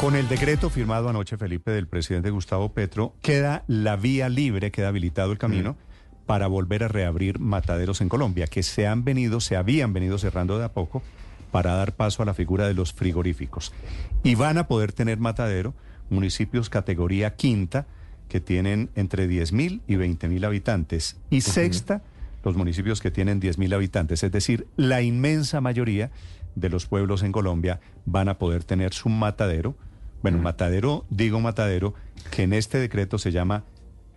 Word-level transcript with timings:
Con 0.00 0.16
el 0.16 0.28
decreto 0.28 0.70
firmado 0.70 1.10
anoche, 1.10 1.36
Felipe, 1.36 1.72
del 1.72 1.86
presidente 1.86 2.30
Gustavo 2.30 2.72
Petro, 2.72 3.14
queda 3.20 3.64
la 3.66 3.96
vía 3.96 4.30
libre, 4.30 4.70
queda 4.70 4.88
habilitado 4.88 5.30
el 5.30 5.36
camino 5.36 5.76
para 6.24 6.46
volver 6.46 6.84
a 6.84 6.88
reabrir 6.88 7.38
mataderos 7.38 8.00
en 8.00 8.08
Colombia, 8.08 8.46
que 8.46 8.62
se 8.62 8.86
han 8.86 9.04
venido, 9.04 9.40
se 9.40 9.56
habían 9.56 9.92
venido 9.92 10.16
cerrando 10.16 10.58
de 10.58 10.64
a 10.64 10.72
poco 10.72 11.02
para 11.50 11.74
dar 11.74 11.96
paso 11.96 12.22
a 12.22 12.26
la 12.26 12.32
figura 12.32 12.66
de 12.66 12.72
los 12.72 12.94
frigoríficos. 12.94 13.74
Y 14.22 14.36
van 14.36 14.56
a 14.56 14.68
poder 14.68 14.92
tener 14.92 15.18
matadero 15.18 15.74
municipios 16.08 16.70
categoría 16.70 17.36
quinta, 17.36 17.86
que 18.30 18.40
tienen 18.40 18.88
entre 18.94 19.28
10.000 19.28 19.82
y 19.86 19.96
20.000 19.96 20.46
habitantes, 20.46 21.18
y 21.28 21.42
sexta, 21.42 22.02
los 22.42 22.56
municipios 22.56 23.02
que 23.02 23.10
tienen 23.10 23.38
10.000 23.38 23.74
habitantes, 23.74 24.22
es 24.22 24.32
decir, 24.32 24.66
la 24.76 25.02
inmensa 25.02 25.60
mayoría 25.60 26.10
de 26.54 26.70
los 26.70 26.86
pueblos 26.86 27.22
en 27.22 27.32
Colombia 27.32 27.80
van 28.06 28.30
a 28.30 28.38
poder 28.38 28.64
tener 28.64 28.94
su 28.94 29.10
matadero. 29.10 29.76
Bueno, 30.22 30.38
matadero, 30.38 31.06
digo 31.10 31.40
matadero, 31.40 31.94
que 32.30 32.42
en 32.42 32.52
este 32.52 32.78
decreto 32.78 33.18
se 33.18 33.32
llama 33.32 33.64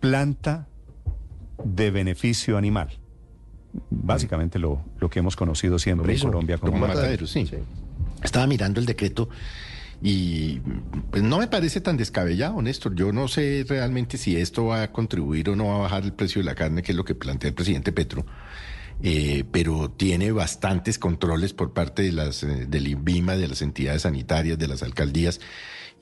planta 0.00 0.68
de 1.64 1.90
beneficio 1.90 2.58
animal. 2.58 2.98
Básicamente 3.90 4.58
lo, 4.58 4.84
lo 5.00 5.10
que 5.10 5.18
hemos 5.18 5.34
conocido 5.34 5.78
siempre 5.78 6.14
en 6.14 6.20
Colombia 6.20 6.58
como 6.58 6.72
como 6.72 6.86
matadero. 6.86 7.24
matadero, 7.24 7.26
sí. 7.26 7.48
Estaba 8.22 8.46
mirando 8.46 8.80
el 8.80 8.86
decreto 8.86 9.28
y 10.02 10.60
pues 11.10 11.22
no 11.22 11.38
me 11.38 11.46
parece 11.46 11.80
tan 11.80 11.96
descabellado, 11.96 12.60
Néstor. 12.60 12.94
Yo 12.94 13.12
no 13.12 13.26
sé 13.26 13.64
realmente 13.66 14.18
si 14.18 14.36
esto 14.36 14.66
va 14.66 14.82
a 14.82 14.92
contribuir 14.92 15.48
o 15.48 15.56
no 15.56 15.68
va 15.68 15.76
a 15.76 15.78
bajar 15.78 16.04
el 16.04 16.12
precio 16.12 16.42
de 16.42 16.44
la 16.44 16.54
carne, 16.54 16.82
que 16.82 16.92
es 16.92 16.96
lo 16.96 17.06
que 17.06 17.14
plantea 17.14 17.48
el 17.48 17.54
presidente 17.54 17.90
Petro. 17.90 18.26
Eh, 19.02 19.44
pero 19.50 19.90
tiene 19.90 20.30
bastantes 20.30 20.98
controles 20.98 21.52
por 21.52 21.72
parte 21.72 22.02
de 22.02 22.12
las 22.12 22.42
eh, 22.42 22.66
del 22.68 22.86
INVIMA, 22.86 23.36
de 23.36 23.48
las 23.48 23.62
entidades 23.62 24.02
sanitarias, 24.02 24.58
de 24.58 24.68
las 24.68 24.82
alcaldías. 24.82 25.40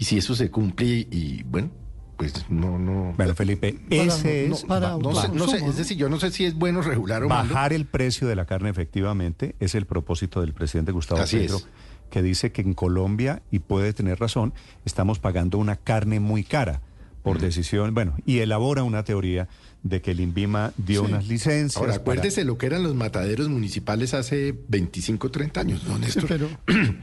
Y 0.03 0.05
si 0.05 0.19
eso 0.19 0.35
se 0.35 0.51
cumple 0.51 1.07
y 1.13 1.45
bueno, 1.45 1.71
pues 2.17 2.51
no 2.51 2.77
no 2.77 3.15
Bueno, 3.17 3.37
Felipe, 3.37 3.73
Para- 3.89 4.03
ese 4.03 4.47
no, 4.49 4.57
es 4.57 4.65
para 4.65 4.89
no 4.97 4.97
sé, 4.97 5.05
no 5.05 5.15
sé, 5.15 5.27
autoconsumo, 5.29 5.71
es 5.71 5.77
decir, 5.77 5.97
yo 5.97 6.09
no 6.09 6.19
sé 6.19 6.33
si 6.33 6.45
es 6.45 6.55
bueno 6.55 6.83
regular 6.83 7.23
o 7.23 7.29
malo. 7.29 7.49
bajar 7.49 7.73
el 7.73 7.87
precio 7.87 8.27
de 8.27 8.35
la 8.35 8.45
carne 8.45 8.71
efectivamente, 8.71 9.55
es 9.61 9.77
el 9.77 9.87
propósito 9.87 10.41
del 10.41 10.55
presidente 10.55 10.91
Gustavo 10.91 11.21
Así 11.21 11.37
Petro, 11.37 11.59
es. 11.59 11.69
que 12.11 12.21
dice 12.21 12.51
que 12.51 12.63
en 12.63 12.75
Colombia, 12.75 13.43
y 13.53 13.61
puede 13.61 13.93
tener 13.93 14.19
razón, 14.19 14.55
estamos 14.85 15.21
pagando 15.21 15.59
una 15.59 15.77
carne 15.77 16.19
muy 16.19 16.43
cara 16.43 16.81
por 17.23 17.39
decisión, 17.39 17.95
bueno, 17.95 18.17
y 18.27 18.39
elabora 18.41 18.83
una 18.83 19.05
teoría 19.05 19.47
de 19.85 20.03
que 20.03 20.11
el 20.11 20.19
INVIMA 20.19 20.73
dio 20.77 21.03
Sí. 21.07 21.13
unas 21.13 21.29
licencias. 21.29 21.77
Ahora, 21.77 21.93
para- 21.93 22.03
acuérdese 22.03 22.45
lo 22.45 22.59
que 22.59 22.67
eran 22.67 22.83
los 22.83 22.97
mataderos 22.97 23.49
municipales 23.49 24.15
hace 24.15 24.53
25, 24.67 25.31
30 25.31 25.61
años, 25.61 25.85
¿no, 25.85 25.95
Sí, 25.95 26.01
Néstor? 26.01 26.25
pero 26.27 26.49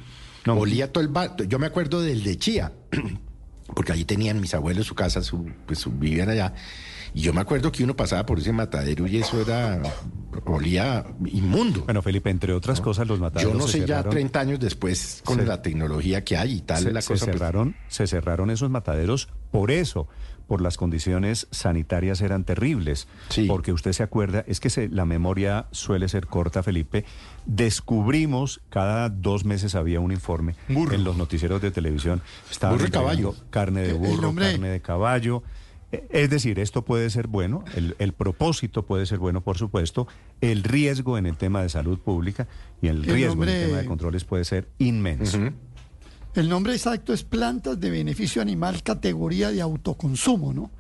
No. 0.46 0.56
Olía 0.58 0.92
todo 0.92 1.04
el 1.04 1.10
bar. 1.10 1.36
Yo 1.48 1.60
me 1.60 1.68
acuerdo 1.68 2.02
del 2.02 2.24
de 2.24 2.38
Chía, 2.38 2.72
porque 3.76 3.92
allí 3.92 4.06
tenían 4.06 4.40
mis 4.42 4.54
abuelos 4.54 4.86
su 4.88 4.96
casa, 4.96 5.22
su, 5.22 5.50
pues 5.66 5.80
su- 5.80 5.92
vivían 5.92 6.30
allá. 6.30 6.54
Y 7.14 7.22
yo 7.22 7.34
me 7.34 7.42
acuerdo 7.42 7.72
que 7.72 7.84
uno 7.84 7.96
pasaba 7.96 8.26
por 8.26 8.38
ese 8.40 8.52
matadero 8.54 9.08
y 9.08 9.18
eso 9.18 9.42
era. 9.42 9.82
olía 10.46 11.06
inmundo. 11.26 11.82
Bueno, 11.86 12.02
Felipe, 12.04 12.30
entre 12.30 12.54
otras 12.54 12.82
cosas, 12.82 13.08
los 13.08 13.20
mataderos 13.20 13.52
yo 13.54 13.58
no 13.60 13.68
sé 13.68 13.80
ya 13.86 14.02
cerraron- 14.04 14.10
30 14.12 14.40
años 14.40 14.60
después, 14.60 15.22
con 15.26 15.38
Se- 15.40 15.46
la 15.46 15.62
tecnología 15.62 16.24
que 16.24 16.38
hay 16.38 16.58
y 16.58 16.62
tal, 16.62 16.84
se, 16.84 16.92
la 16.92 17.02
se 17.02 17.08
cosa. 17.14 17.26
pues, 17.26 17.38
cerraron, 17.40 17.76
se 17.88 18.06
cerraron 18.08 18.52
esos 18.52 18.70
mataderos 18.70 19.28
por 19.52 19.72
eso, 19.72 20.08
por 20.50 20.60
las 20.62 20.76
condiciones 20.76 21.48
sanitarias 21.52 22.20
eran 22.22 22.44
terribles. 22.44 23.08
Sí. 23.30 23.46
Porque 23.48 23.72
usted 23.72 23.94
se 23.94 24.04
acuerda, 24.04 24.44
es 24.48 24.60
que 24.60 24.70
se- 24.70 24.90
la 24.90 25.06
memoria 25.06 25.68
suele 25.72 26.10
ser 26.10 26.26
corta, 26.28 26.64
Felipe. 26.64 27.06
Descubrimos, 27.46 28.62
cada 28.70 29.10
dos 29.10 29.46
meses 29.46 29.76
había 29.76 30.00
un 30.00 30.12
informe 30.12 30.56
Burro. 30.68 30.96
en 30.96 31.04
los 31.04 31.16
noticieros 31.16 31.62
de 31.62 31.70
televisión. 31.70 32.22
Estaban 32.50 32.78
Burro 32.80 32.90
caballo. 32.92 33.36
Carne 33.52 33.82
de 33.82 33.94
burro, 33.94 34.34
carne 34.34 34.70
de 34.70 34.82
caballo. 34.82 35.44
Eh, 35.92 36.08
Es 36.10 36.30
decir, 36.30 36.60
esto 36.60 36.84
puede 36.84 37.10
ser 37.12 37.28
bueno, 37.28 37.64
el, 37.76 37.96
el 38.00 38.14
propósito 38.14 38.86
puede 38.86 39.06
ser 39.06 39.18
bueno, 39.20 39.42
por 39.42 39.58
supuesto, 39.58 40.08
el 40.42 40.64
riesgo 40.64 41.18
en 41.18 41.26
el 41.28 41.36
tema 41.38 41.62
de 41.62 41.70
salud 41.70 42.00
pública 42.00 42.48
y 42.82 42.88
el, 42.88 43.06
El 43.06 43.14
riesgo 43.14 43.44
en 43.44 43.50
el 43.50 43.66
tema 43.68 43.78
de 43.80 43.86
controles 43.86 44.24
puede 44.24 44.46
ser 44.46 44.68
inmenso. 44.80 45.38
El 46.36 46.50
nombre 46.50 46.74
exacto 46.74 47.14
es 47.14 47.24
plantas 47.24 47.80
de 47.80 47.90
beneficio 47.90 48.42
animal 48.42 48.84
categoría 48.84 49.52
de 49.52 49.62
autoconsumo, 49.62 50.54
¿no? 50.54 50.72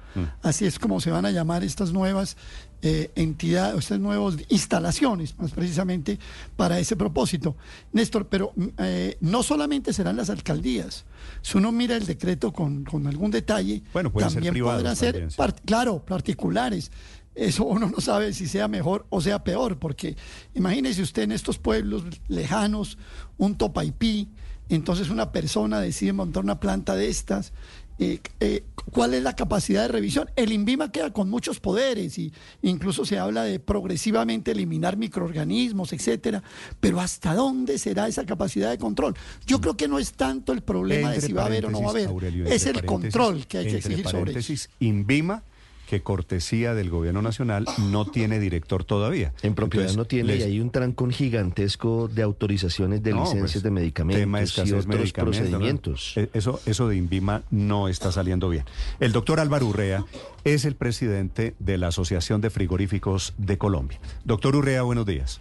Así 0.42 0.66
es 0.66 0.80
como 0.80 1.00
se 1.00 1.12
van 1.12 1.26
a 1.26 1.32
llamar 1.32 1.64
estas 1.64 1.94
nuevas 1.94 2.36
eh, 2.82 3.12
entidades, 3.16 3.78
estas 3.78 4.00
nuevas 4.00 4.36
instalaciones, 4.50 5.38
más 5.38 5.52
precisamente 5.52 6.18
para 6.58 6.80
ese 6.80 6.96
propósito. 6.98 7.56
Néstor, 7.94 8.28
pero 8.28 8.52
mm, 8.56 8.68
eh, 8.80 9.18
no 9.22 9.44
solamente 9.44 9.94
serán 9.94 10.18
las 10.18 10.30
alcaldías. 10.32 11.06
Si 11.42 11.58
uno 11.58 11.72
mira 11.72 11.96
el 11.96 12.06
decreto 12.06 12.52
con, 12.52 12.84
con 12.86 13.06
algún 13.08 13.30
detalle, 13.32 13.84
Bueno, 13.94 14.10
ser 14.10 14.34
también 14.34 14.54
ser, 14.96 15.12
también, 15.14 15.32
sí. 15.32 15.38
par- 15.38 15.56
claro, 15.62 16.04
particulares. 16.04 16.92
Eso 17.36 17.64
uno 17.66 17.88
no 17.90 18.02
sabe 18.02 18.34
si 18.34 18.48
sea 18.48 18.68
mejor 18.68 19.06
o 19.10 19.22
sea 19.22 19.44
peor, 19.44 19.78
porque 19.78 20.18
imagínese 20.56 21.02
usted 21.04 21.22
en 21.24 21.32
estos 21.34 21.60
pueblos 21.60 22.04
lejanos, 22.28 22.98
un 23.38 23.56
topaipí, 23.58 24.28
entonces 24.76 25.10
una 25.10 25.32
persona 25.32 25.80
decide 25.82 26.14
montar 26.14 26.44
una 26.44 26.60
planta 26.60 26.96
de 26.96 27.10
estas. 27.10 27.54
eh, 27.98 28.20
eh, 28.40 28.64
¿Cuál 28.92 29.14
es 29.14 29.22
la 29.22 29.36
capacidad 29.36 29.84
de 29.84 29.90
revisión? 29.90 30.30
El 30.36 30.52
INVIMA 30.52 30.92
queda 30.92 31.12
con 31.12 31.30
muchos 31.30 31.60
poderes 31.60 32.18
y 32.18 32.32
incluso 32.62 33.06
se 33.06 33.20
habla 33.20 33.44
de 33.44 33.60
progresivamente 33.60 34.52
eliminar 34.52 34.98
microorganismos, 34.98 35.94
etcétera. 35.94 36.42
Pero 36.80 37.00
¿hasta 37.00 37.36
dónde 37.36 37.78
será 37.78 38.08
esa 38.08 38.26
capacidad 38.26 38.72
de 38.72 38.78
control? 38.78 39.16
Yo 39.46 39.60
creo 39.62 39.76
que 39.76 39.88
no 39.88 40.00
es 40.00 40.14
tanto 40.14 40.54
el 40.54 40.62
problema 40.62 41.12
de 41.12 41.22
si 41.22 41.34
va 41.34 41.44
a 41.44 41.46
haber 41.48 41.66
o 41.66 41.70
no 41.72 41.82
va 41.82 41.88
a 41.88 41.92
haber, 41.92 42.08
Aurelio, 42.08 42.46
es 42.46 42.66
el 42.66 42.86
control 42.86 43.46
que 43.48 43.60
hay 43.60 43.68
que 43.68 43.78
exigir 43.78 44.08
sobre 44.08 44.40
eso. 44.40 44.70
INVIMA, 44.80 45.44
que 45.90 46.02
cortesía 46.02 46.74
del 46.76 46.90
gobierno 46.90 47.22
nacional, 47.24 47.66
no 47.90 48.06
tiene 48.06 48.40
director 48.40 48.84
todavía. 48.84 49.34
En 49.42 49.56
propiedad 49.56 49.86
Entonces, 49.86 49.98
no 49.98 50.06
tiene 50.06 50.34
les- 50.36 50.40
y 50.42 50.44
hay 50.44 50.60
un 50.60 50.70
trancón 50.70 51.12
gigantesco 51.12 52.08
de 52.08 52.22
autorizaciones 52.22 53.02
de 53.02 53.12
No, 53.12 53.22
licencias 53.22 53.52
pues, 53.54 53.64
de 53.64 53.72
medicamentos 53.72 54.22
tema 54.22 54.38
de 54.38 54.44
y 54.44 54.46
escasez 54.46 54.74
otros 54.74 54.88
medicamentos. 54.88 56.14
Eh, 56.16 56.30
Eso, 56.34 56.60
eso 56.68 56.88
de 56.88 56.96
INVIMA 56.98 57.42
no 57.50 57.88
está 57.88 58.12
saliendo 58.12 58.50
bien. 58.50 58.66
El 59.00 59.12
doctor 59.12 59.40
Álvaro 59.40 59.66
Urrea 59.66 60.06
es 60.44 60.66
el 60.66 60.76
presidente 60.76 61.56
de 61.58 61.78
la 61.80 61.88
Asociación 61.88 62.40
de 62.42 62.50
Frigoríficos 62.52 63.34
de 63.40 63.58
Colombia. 63.58 64.00
Doctor 64.26 64.56
Urrea, 64.56 64.84
buenos 64.84 65.06
días. 65.08 65.40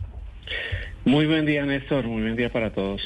Muy 1.05 1.27
buen 1.27 1.45
día, 1.47 1.65
Néstor. 1.67 2.07
Muy 2.07 2.23
buen 2.23 2.37
día 2.37 2.51
para 2.51 2.73
todos. 2.73 3.01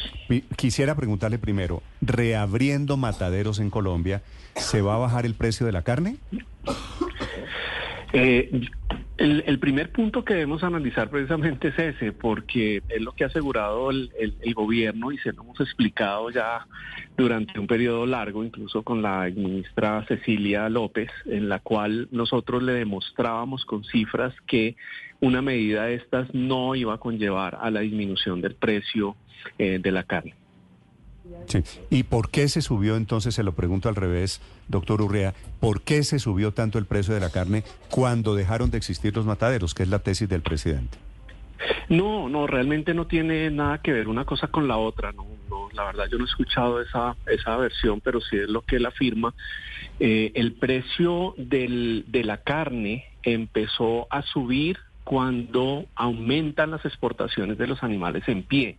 Quisiera 0.57 0.95
preguntarle 0.95 1.39
primero, 1.39 1.83
reabriendo 2.01 2.97
mataderos 2.97 3.59
en 3.59 3.69
Colombia, 3.71 4.23
¿se 4.57 4.81
va 4.81 4.95
a 4.95 4.99
bajar 4.99 5.27
el 5.27 5.35
precio 5.35 5.67
de 5.67 5.73
la 5.73 5.83
carne? 5.83 6.17
Eh, 8.13 8.69
el, 9.17 9.59
primer 9.59 9.91
punto 9.91 10.25
que 10.25 10.35
debemos 10.35 10.65
analizar 10.65 11.09
precisamente 11.09 11.69
es 11.69 11.79
ese, 11.79 12.13
porque 12.13 12.83
es 12.89 13.01
lo 13.01 13.13
que 13.13 13.25
ha 13.25 13.29
asegurado 13.29 13.91
el 13.91 14.55
gobierno 14.55 15.13
y 15.13 15.19
se 15.19 15.33
lo 15.33 15.43
hemos 15.43 15.61
explicado 15.61 16.31
ya 16.31 16.67
durante 17.17 17.59
un 17.59 17.67
periodo 17.67 18.07
largo, 18.07 18.45
incluso 18.45 18.83
con 18.83 19.03
la 19.03 19.31
ministra 19.35 20.05
Cecilia 20.07 20.69
López, 20.69 21.11
en 21.27 21.49
la 21.49 21.61
cual 21.61 22.09
nosotros 22.11 22.63
le 22.63 22.73
demostrábamos 22.73 23.65
con 23.65 23.85
cifras 23.85 24.35
que 24.47 24.77
una 25.21 25.41
medida 25.43 25.85
de 25.85 25.95
estas 25.95 26.33
no 26.35 26.75
iba 26.75 26.95
a 26.95 26.99
conllevar 26.99 27.59
a 27.61 27.71
la 27.71 27.81
disminución 27.81 28.41
del 28.41 28.55
precio 28.55 29.17
eh, 29.59 29.79
de 29.81 29.93
la 29.93 30.03
carne. 30.03 30.35
Sí. 31.47 31.63
¿Y 31.91 32.05
por 32.05 32.31
qué 32.31 32.49
se 32.49 32.63
subió 32.63 32.97
entonces, 32.97 33.35
se 33.35 33.43
lo 33.43 33.53
pregunto 33.53 33.89
al 33.89 33.97
revés, 33.97 34.41
doctor 34.69 35.03
Urrea, 35.03 35.35
por 35.61 35.83
qué 35.83 36.03
se 36.03 36.19
subió 36.19 36.53
tanto 36.53 36.79
el 36.79 36.87
precio 36.87 37.15
de 37.15 37.21
la 37.21 37.31
carne 37.31 37.65
cuando 37.91 38.35
dejaron 38.35 38.71
de 38.71 38.79
existir 38.79 39.15
los 39.15 39.27
mataderos, 39.27 39.75
que 39.75 39.83
es 39.83 39.89
la 39.89 39.99
tesis 39.99 40.29
del 40.29 40.43
presidente? 40.43 40.99
No, 41.89 42.29
no, 42.29 42.47
realmente 42.47 42.95
no 42.95 43.07
tiene 43.07 43.51
nada 43.51 43.79
que 43.79 43.93
ver 43.93 44.09
una 44.09 44.25
cosa 44.25 44.49
con 44.49 44.69
la 44.69 44.77
otra. 44.77 45.13
No, 45.13 45.27
no, 45.49 45.69
la 45.73 45.85
verdad 45.85 46.07
yo 46.11 46.19
no 46.19 46.25
he 46.25 46.29
escuchado 46.29 46.81
esa 46.81 47.17
esa 47.27 47.57
versión, 47.57 48.01
pero 48.01 48.21
sí 48.21 48.37
es 48.37 48.49
lo 48.49 48.63
que 48.63 48.77
él 48.77 48.87
afirma. 48.87 49.35
Eh, 50.01 50.33
el 50.35 50.55
precio 50.55 51.35
del, 51.37 52.05
de 52.09 52.25
la 52.25 52.39
carne 52.39 53.05
empezó 53.23 54.07
a 54.11 54.23
subir 54.23 54.79
cuando 55.05 55.87
aumentan 55.95 56.71
las 56.71 56.85
exportaciones 56.85 57.59
de 57.59 57.67
los 57.67 57.83
animales 57.83 58.23
en 58.29 58.43
pie. 58.43 58.79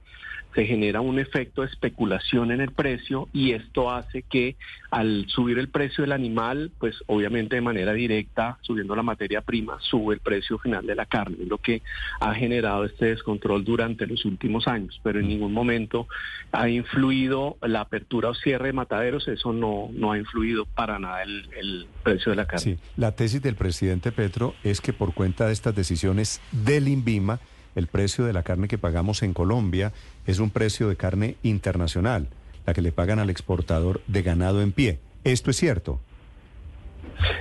Se 0.56 0.66
genera 0.66 1.02
un 1.02 1.20
efecto 1.20 1.62
de 1.62 1.68
especulación 1.68 2.52
en 2.52 2.62
el 2.62 2.72
precio 2.72 3.28
y 3.34 3.54
esto 3.54 3.92
hace 3.92 4.22
que 4.22 4.56
al 4.92 5.26
subir 5.28 5.58
el 5.58 5.70
precio 5.70 6.04
del 6.04 6.12
animal, 6.12 6.72
pues 6.78 6.96
obviamente 7.08 7.56
de 7.56 7.62
manera 7.62 7.94
directa, 7.94 8.60
subiendo 8.62 8.96
la 8.96 9.02
materia 9.02 9.42
prima, 9.42 9.78
sube 9.82 10.14
el 10.14 10.20
precio 10.20 10.60
final 10.60 10.86
de 10.86 10.96
la 10.96 11.08
carne, 11.08 11.38
es 11.42 11.48
lo 11.48 11.58
que 11.58 11.82
ha 12.20 12.34
generado 12.36 12.86
este 12.86 13.08
descontrol 13.08 13.64
durante 13.64 14.06
los 14.06 14.24
últimos 14.26 14.68
años, 14.68 15.00
pero 15.04 15.20
en 15.20 15.28
ningún 15.28 15.54
momento 15.54 16.08
ha 16.52 16.70
influido 16.70 17.58
la 17.62 17.82
apertura 17.82 18.30
o 18.30 18.36
cierre 18.36 18.68
de 18.68 18.74
mataderos, 18.74 19.28
eso 19.28 19.52
no, 19.52 19.90
no 19.94 20.12
ha 20.12 20.18
influido 20.18 20.66
para 20.66 21.00
nada 21.00 21.24
el, 21.24 21.50
el 21.58 21.88
precio 22.04 22.32
de 22.32 22.36
la 22.36 22.46
carne. 22.46 22.64
Sí, 22.64 22.78
la 22.96 23.14
tesis 23.14 23.42
del 23.42 23.56
presidente 23.56 24.12
Petro 24.12 24.54
es 24.64 24.82
que 24.82 24.94
por 24.94 25.14
cuenta 25.14 25.48
de 25.48 25.54
estas 25.54 25.76
decisiones 25.76 26.42
del 26.52 26.88
INVIMA, 26.88 27.40
el 27.76 27.88
precio 27.88 28.26
de 28.26 28.34
la 28.34 28.44
carne 28.44 28.68
que 28.68 28.78
pagamos 28.78 29.24
en 29.24 29.34
Colombia 29.34 29.94
es 30.28 30.40
un 30.40 30.50
precio 30.50 30.88
de 30.90 30.96
carne 30.96 31.38
internacional. 31.44 32.28
la 32.66 32.74
que 32.74 32.82
le 32.82 32.94
pagan 32.94 33.20
al 33.20 33.30
exportador 33.30 34.02
de 34.08 34.22
ganado 34.22 34.62
en 34.62 34.72
pie. 34.72 35.00
¿Esto 35.26 35.52
es 35.52 35.58
cierto? 35.58 36.00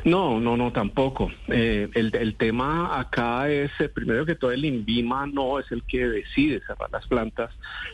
No, 0.04 0.40
no, 0.40 0.56
no, 0.56 0.72
tampoco. 0.72 1.30
Eh, 1.48 1.88
el, 1.94 2.34
tema 2.34 2.98
acá 2.98 3.48
es, 3.48 3.70
eh, 3.80 3.88
primero 3.88 4.26
que 4.26 4.34
todo, 4.34 4.52
el 4.52 4.64
INVIMA 4.64 5.26
no 5.26 5.58
es 5.58 5.70
el 5.72 5.82
que 5.84 6.06
decide 6.06 6.60
cerrar 6.66 6.90
las 6.90 7.06
plantas 7.06 7.50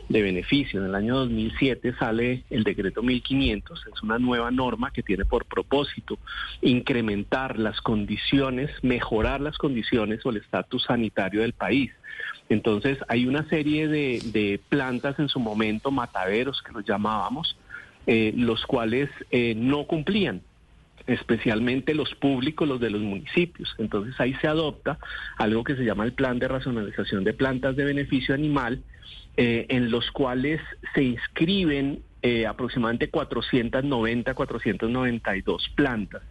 de 0.09 0.23
beneficio. 0.23 0.81
En 0.81 0.87
el 0.87 0.95
año 0.95 1.17
2007 1.17 1.95
sale 1.99 2.45
el 2.51 2.65
decreto 2.65 3.03
1500, 3.03 3.87
es 3.95 4.03
una 4.03 4.19
nueva 4.19 4.51
norma 4.51 4.91
que 4.91 5.03
tiene 5.03 5.25
por 5.25 5.45
propósito 5.45 6.19
incrementar 6.63 7.59
las 7.59 7.81
condiciones, 7.81 8.71
mejorar 8.83 9.41
las 9.41 9.57
condiciones 9.59 10.25
o 10.25 10.31
el 10.31 10.39
estatus 10.39 10.85
sanitario 10.85 11.43
del 11.43 11.53
país. 11.53 11.91
Entonces, 12.49 12.99
hay 13.09 13.27
una 13.27 13.47
serie 13.49 13.89
de, 13.89 14.21
de 14.33 14.61
plantas 14.69 15.19
en 15.19 15.29
su 15.29 15.39
momento, 15.39 15.91
mataderos 15.91 16.63
que 16.63 16.73
los 16.73 16.85
llamábamos, 16.85 17.57
eh, 18.07 18.33
los 18.35 18.65
cuales 18.65 19.11
eh, 19.31 19.55
no 19.55 19.85
cumplían 19.85 20.41
especialmente 21.09 21.95
los 21.95 22.15
públicos, 22.15 22.69
los 22.69 22.79
de 22.79 22.91
los 22.91 23.01
municipios. 23.01 23.75
Entonces 23.79 24.15
ahí 24.21 24.35
se 24.35 24.47
adopta 24.47 24.99
algo 25.39 25.65
que 25.65 25.75
se 25.75 25.85
llama 25.85 26.05
el 26.05 26.13
plan 26.13 26.39
de 26.39 26.47
racionalización 26.47 27.25
de 27.25 27.33
plantas 27.33 27.75
de 27.75 27.85
beneficio 27.85 28.35
animal, 28.35 28.83
eh, 29.37 29.67
en 29.71 29.91
los 29.91 30.11
cuales 30.11 30.61
se 30.95 31.03
inscriben 31.03 32.03
eh, 32.23 32.47
aproximadamente 32.47 33.09
490, 33.11 34.35
492 34.35 35.71
plantas. 35.75 36.23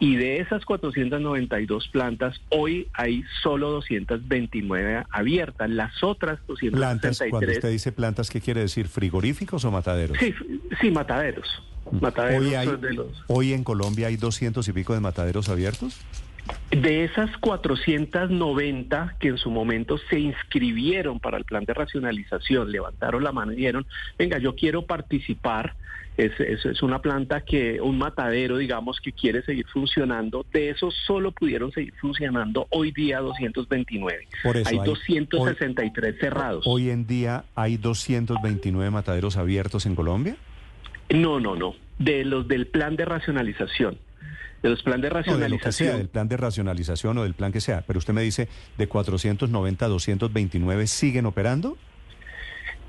Y 0.00 0.16
de 0.16 0.40
esas 0.40 0.64
492 0.64 1.88
plantas, 1.88 2.38
hoy 2.50 2.88
hay 2.92 3.24
solo 3.42 3.70
229 3.70 5.04
abiertas. 5.10 5.70
Las 5.70 6.02
otras 6.02 6.38
263... 6.46 6.72
Plantas, 6.72 7.22
cuando 7.30 7.50
usted 7.50 7.70
dice 7.70 7.92
plantas, 7.92 8.28
¿qué 8.28 8.40
quiere 8.40 8.60
decir? 8.60 8.88
¿Frigoríficos 8.88 9.64
o 9.64 9.70
mataderos? 9.70 10.18
Sí, 10.18 10.34
sí 10.80 10.90
mataderos. 10.90 11.46
Hoy, 11.86 12.54
hoy 13.28 13.52
en 13.52 13.64
Colombia 13.64 14.08
hay 14.08 14.16
200 14.16 14.66
y 14.66 14.72
pico 14.72 14.94
de 14.94 15.00
mataderos 15.00 15.48
abiertos. 15.48 16.00
De 16.70 17.04
esas 17.04 17.36
490 17.38 19.16
que 19.18 19.28
en 19.28 19.38
su 19.38 19.50
momento 19.50 19.98
se 20.10 20.18
inscribieron 20.18 21.18
para 21.20 21.38
el 21.38 21.44
plan 21.44 21.64
de 21.64 21.74
racionalización, 21.74 22.70
levantaron 22.70 23.24
la 23.24 23.32
mano 23.32 23.52
y 23.52 23.56
dijeron, 23.56 23.86
venga, 24.18 24.38
yo 24.38 24.54
quiero 24.54 24.82
participar, 24.82 25.74
es, 26.16 26.32
es, 26.38 26.82
una 26.82 27.00
planta 27.00 27.42
que, 27.42 27.80
un 27.80 27.98
matadero, 27.98 28.58
digamos, 28.58 29.00
que 29.00 29.12
quiere 29.12 29.42
seguir 29.42 29.66
funcionando, 29.66 30.44
de 30.52 30.70
esos 30.70 30.94
solo 31.06 31.32
pudieron 31.32 31.72
seguir 31.72 31.94
funcionando 32.00 32.66
hoy 32.70 32.92
día 32.92 33.20
229. 33.20 34.28
Por 34.42 34.56
eso 34.56 34.68
hay, 34.68 34.78
263 34.78 36.16
cerrados. 36.18 36.64
Hoy 36.66 36.90
en 36.90 37.06
día 37.06 37.44
hay 37.54 37.76
229 37.76 38.90
mataderos 38.90 39.36
abiertos 39.36 39.86
en 39.86 39.94
Colombia. 39.94 40.36
No, 41.10 41.40
no, 41.40 41.56
no. 41.56 41.74
De 41.98 42.24
los 42.24 42.46
del 42.48 42.66
plan 42.66 42.96
de 42.96 43.04
racionalización. 43.04 43.98
De 44.62 44.70
los 44.70 44.82
planes 44.82 45.02
de 45.02 45.10
racionalización. 45.10 45.92
No, 45.92 45.98
del 45.98 46.08
plan 46.08 46.28
de 46.28 46.36
racionalización 46.36 47.18
o 47.18 47.22
del 47.22 47.34
plan 47.34 47.52
que 47.52 47.60
sea. 47.60 47.84
Pero 47.86 47.98
usted 47.98 48.12
me 48.12 48.22
dice, 48.22 48.48
de 48.78 48.86
490 48.86 49.84
a 49.84 49.88
229, 49.88 50.86
¿siguen 50.86 51.26
operando? 51.26 51.76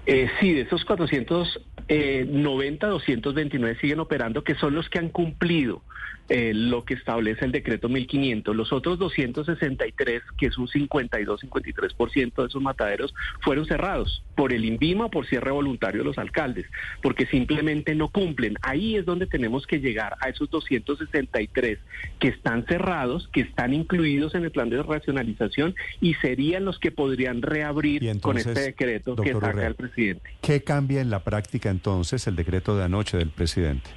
Eh, 0.05 0.29
sí, 0.39 0.53
de 0.53 0.61
esos 0.61 0.85
490, 0.85 1.59
229 1.87 3.71
eh, 3.71 3.77
siguen 3.79 3.99
operando, 3.99 4.43
que 4.43 4.55
son 4.55 4.75
los 4.75 4.89
que 4.89 4.99
han 4.99 5.09
cumplido 5.09 5.81
eh, 6.29 6.51
lo 6.53 6.83
que 6.83 6.93
establece 6.93 7.45
el 7.45 7.53
decreto 7.53 7.87
1500. 7.87 8.53
Los 8.53 8.73
otros 8.73 8.99
263, 8.99 10.21
que 10.37 10.47
es 10.47 10.57
un 10.57 10.67
52-53% 10.67 12.33
de 12.35 12.45
esos 12.47 12.61
mataderos, 12.61 13.15
fueron 13.41 13.65
cerrados 13.65 14.23
por 14.35 14.51
el 14.51 14.65
INVIMA, 14.65 15.09
por 15.09 15.25
cierre 15.25 15.51
voluntario 15.51 16.01
de 16.01 16.05
los 16.05 16.17
alcaldes, 16.17 16.65
porque 17.01 17.25
simplemente 17.27 17.95
no 17.95 18.09
cumplen. 18.09 18.55
Ahí 18.61 18.97
es 18.97 19.05
donde 19.05 19.25
tenemos 19.25 19.65
que 19.65 19.79
llegar 19.79 20.17
a 20.19 20.27
esos 20.27 20.49
263 20.49 21.79
que 22.19 22.27
están 22.27 22.65
cerrados, 22.65 23.29
que 23.31 23.41
están 23.41 23.73
incluidos 23.73 24.35
en 24.35 24.43
el 24.43 24.51
plan 24.51 24.69
de 24.69 24.83
racionalización 24.83 25.75
y 26.01 26.15
serían 26.15 26.65
los 26.65 26.77
que 26.77 26.91
podrían 26.91 27.41
reabrir 27.41 28.19
con 28.19 28.37
este 28.37 28.59
decreto 28.59 29.15
que 29.15 29.31
saca 29.31 29.65
el 29.65 29.75
presidente. 29.75 30.29
¿Qué 30.41 30.61
cambia 30.61 30.99
en 30.99 31.09
la 31.09 31.23
práctica 31.23 31.69
entonces 31.77 32.25
el 32.25 32.35
decreto 32.35 32.75
de 32.75 32.83
anoche 32.83 33.17
del 33.17 33.29
presidente? 33.29 33.89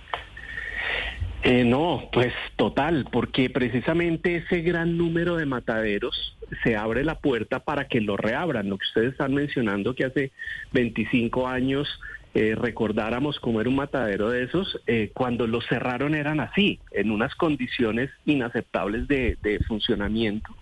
Eh, 1.43 1.65
no, 1.65 2.11
pues 2.13 2.35
total, 2.57 3.07
porque 3.11 3.49
precisamente 3.49 4.37
ese 4.37 4.61
gran 4.61 4.99
número 4.99 5.37
de 5.37 5.47
mataderos 5.47 6.37
se 6.63 6.77
abre 6.77 7.03
la 7.03 7.15
puerta 7.15 7.61
para 7.61 7.89
que 7.89 8.03
lo 8.03 8.19
reabran. 8.19 8.69
Lo 8.69 8.77
que 8.77 8.87
ustedes 8.87 9.13
están 9.13 9.33
mencionando 9.33 9.95
que 9.95 10.05
hace 10.05 10.33
25 10.73 11.49
años 11.49 11.89
eh, 12.35 12.55
recordáramos 12.55 13.41
cómo 13.41 13.63
era 13.63 13.71
un 13.71 13.77
matadero 13.77 14.29
de 14.29 14.45
esos, 14.45 14.79
eh, 14.87 15.11
cuando 15.15 15.47
lo 15.47 15.63
cerraron 15.63 16.15
eran 16.15 16.41
así, 16.41 16.79
en 16.93 17.11
unas 17.11 17.35
condiciones 17.35 18.11
inaceptables 18.27 19.09
de 19.09 19.61
funcionamiento 19.67 20.55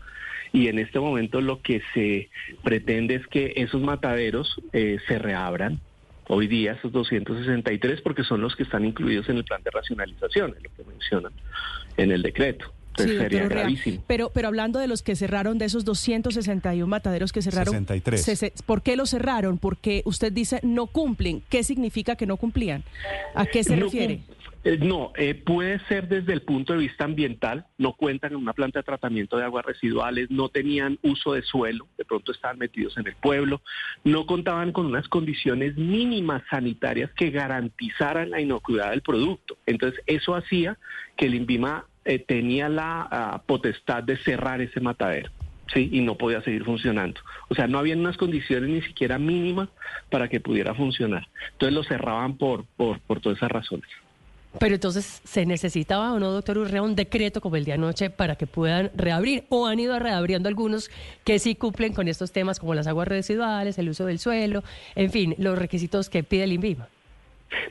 y 0.52 0.68
en 0.68 0.78
este 0.78 0.98
momento 0.98 1.40
lo 1.40 1.60
que 1.62 1.82
se 1.94 2.28
pretende 2.62 3.16
es 3.16 3.26
que 3.26 3.52
esos 3.56 3.80
mataderos 3.80 4.60
eh, 4.72 4.98
se 5.06 5.18
reabran. 5.18 5.80
Hoy 6.28 6.46
día 6.46 6.72
esos 6.72 6.92
263 6.92 8.02
porque 8.02 8.22
son 8.22 8.42
los 8.42 8.54
que 8.54 8.62
están 8.62 8.84
incluidos 8.84 9.28
en 9.30 9.38
el 9.38 9.44
plan 9.44 9.62
de 9.62 9.70
racionalización, 9.70 10.54
en 10.56 10.62
lo 10.62 10.70
que 10.76 10.84
mencionan 10.84 11.32
en 11.96 12.12
el 12.12 12.22
decreto. 12.22 12.72
Sí, 12.98 13.16
sería 13.16 13.48
gravísimo. 13.48 14.02
Pero, 14.06 14.30
pero 14.32 14.48
hablando 14.48 14.78
de 14.78 14.88
los 14.88 15.02
que 15.02 15.16
cerraron, 15.16 15.58
de 15.58 15.66
esos 15.66 15.84
261 15.84 16.86
mataderos 16.86 17.32
que 17.32 17.42
cerraron, 17.42 17.72
63. 17.86 18.52
¿por 18.66 18.82
qué 18.82 18.96
los 18.96 19.10
cerraron? 19.10 19.58
Porque 19.58 20.02
usted 20.04 20.32
dice 20.32 20.60
no 20.62 20.86
cumplen. 20.86 21.42
¿Qué 21.48 21.62
significa 21.62 22.16
que 22.16 22.26
no 22.26 22.36
cumplían? 22.36 22.84
¿A 23.34 23.46
qué 23.46 23.64
se 23.64 23.76
refiere? 23.76 24.20
Eh, 24.64 24.76
no, 24.76 25.12
eh, 25.16 25.34
puede 25.34 25.78
ser 25.86 26.08
desde 26.08 26.32
el 26.32 26.42
punto 26.42 26.72
de 26.72 26.80
vista 26.80 27.04
ambiental, 27.04 27.66
no 27.78 27.94
cuentan 27.94 28.32
en 28.32 28.38
una 28.38 28.52
planta 28.52 28.80
de 28.80 28.82
tratamiento 28.82 29.36
de 29.36 29.44
aguas 29.44 29.64
residuales, 29.64 30.30
no 30.30 30.48
tenían 30.48 30.98
uso 31.02 31.32
de 31.32 31.42
suelo, 31.42 31.86
de 31.96 32.04
pronto 32.04 32.32
estaban 32.32 32.58
metidos 32.58 32.98
en 32.98 33.06
el 33.06 33.14
pueblo, 33.14 33.62
no 34.02 34.26
contaban 34.26 34.72
con 34.72 34.86
unas 34.86 35.06
condiciones 35.08 35.76
mínimas 35.76 36.42
sanitarias 36.50 37.10
que 37.12 37.30
garantizaran 37.30 38.30
la 38.30 38.40
inocuidad 38.40 38.90
del 38.90 39.02
producto. 39.02 39.56
Entonces, 39.64 40.00
eso 40.06 40.34
hacía 40.34 40.76
que 41.16 41.26
el 41.26 41.36
INVIMA 41.36 41.86
eh, 42.04 42.18
tenía 42.18 42.68
la 42.68 43.08
ah, 43.10 43.42
potestad 43.46 44.02
de 44.02 44.16
cerrar 44.18 44.60
ese 44.60 44.80
matadero. 44.80 45.30
Sí, 45.72 45.90
y 45.92 46.00
no 46.00 46.16
podía 46.16 46.40
seguir 46.42 46.64
funcionando. 46.64 47.20
O 47.48 47.54
sea, 47.54 47.66
no 47.66 47.78
había 47.78 47.94
unas 47.94 48.16
condiciones 48.16 48.70
ni 48.70 48.80
siquiera 48.80 49.18
mínimas 49.18 49.68
para 50.08 50.28
que 50.28 50.40
pudiera 50.40 50.74
funcionar. 50.74 51.28
Entonces 51.52 51.74
lo 51.74 51.84
cerraban 51.84 52.38
por, 52.38 52.64
por, 52.76 53.00
por 53.00 53.20
todas 53.20 53.36
esas 53.36 53.50
razones. 53.50 53.88
Pero 54.58 54.74
entonces, 54.74 55.20
¿se 55.24 55.44
necesitaba 55.44 56.12
o 56.12 56.18
no, 56.18 56.32
doctor 56.32 56.56
Urrea, 56.56 56.82
un 56.82 56.96
decreto 56.96 57.40
como 57.40 57.56
el 57.56 57.64
de 57.64 57.74
anoche 57.74 58.08
para 58.08 58.36
que 58.36 58.46
puedan 58.46 58.90
reabrir? 58.96 59.44
¿O 59.50 59.66
han 59.66 59.78
ido 59.78 59.98
reabriendo 59.98 60.48
algunos 60.48 60.90
que 61.24 61.38
sí 61.38 61.54
cumplen 61.54 61.92
con 61.92 62.08
estos 62.08 62.32
temas 62.32 62.58
como 62.58 62.74
las 62.74 62.86
aguas 62.86 63.08
residuales, 63.08 63.78
el 63.78 63.90
uso 63.90 64.06
del 64.06 64.18
suelo, 64.18 64.64
en 64.94 65.10
fin, 65.10 65.34
los 65.38 65.58
requisitos 65.58 66.08
que 66.08 66.22
pide 66.22 66.44
el 66.44 66.52
INVIMA? 66.52 66.88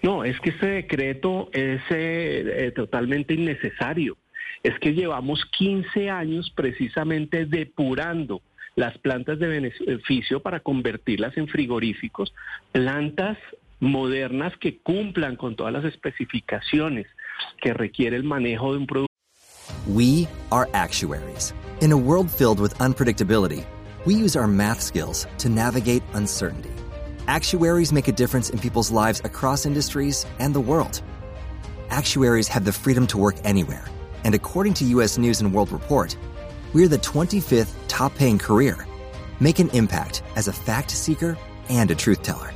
No, 0.01 0.23
es 0.23 0.39
que 0.39 0.49
este 0.51 0.67
decreto 0.67 1.49
es 1.53 1.81
eh, 1.89 2.65
eh, 2.67 2.71
totalmente 2.75 3.33
innecesario. 3.33 4.17
Es 4.63 4.77
que 4.79 4.93
llevamos 4.93 5.45
15 5.57 6.09
años 6.09 6.51
precisamente 6.55 7.45
depurando 7.45 8.41
las 8.75 8.97
plantas 8.99 9.39
de 9.39 9.47
beneficio 9.47 10.41
para 10.41 10.59
convertirlas 10.59 11.35
en 11.37 11.47
frigoríficos, 11.47 12.33
plantas 12.71 13.37
modernas 13.79 14.55
que 14.57 14.77
cumplan 14.79 15.35
con 15.35 15.55
todas 15.55 15.73
las 15.73 15.85
especificaciones 15.85 17.07
que 17.61 17.73
requiere 17.73 18.15
el 18.15 18.23
manejo 18.23 18.73
de 18.73 18.79
un 18.79 18.87
producto. 18.87 19.07
We 19.87 20.27
are 20.51 20.67
actuaries. 20.73 21.53
In 21.81 21.91
a 21.91 21.97
world 21.97 22.29
filled 22.29 22.59
with 22.59 22.73
unpredictability, 22.79 23.63
we 24.05 24.15
use 24.15 24.35
our 24.35 24.47
math 24.47 24.81
skills 24.81 25.27
to 25.39 25.49
navigate 25.49 26.03
uncertainty. 26.13 26.86
Actuaries 27.27 27.91
make 27.91 28.07
a 28.07 28.13
difference 28.13 28.51
in 28.51 28.57
people's 28.57 28.89
lives 28.89 29.19
across 29.25 29.65
industries 29.65 30.25
and 30.39 30.55
the 30.55 30.61
world. 30.61 31.01
Actuaries 31.89 32.47
have 32.47 32.63
the 32.63 32.71
freedom 32.71 33.05
to 33.05 33.17
work 33.17 33.35
anywhere, 33.43 33.83
and 34.23 34.33
according 34.33 34.73
to 34.75 34.85
US 34.85 35.17
News 35.17 35.41
and 35.41 35.53
World 35.53 35.69
Report, 35.69 36.15
we're 36.71 36.87
the 36.87 36.99
25th 36.99 37.73
top 37.89 38.15
paying 38.15 38.37
career. 38.37 38.87
Make 39.41 39.59
an 39.59 39.69
impact 39.71 40.23
as 40.37 40.47
a 40.47 40.53
fact 40.53 40.89
seeker 40.89 41.37
and 41.67 41.91
a 41.91 41.95
truth 41.95 42.23
teller. 42.23 42.53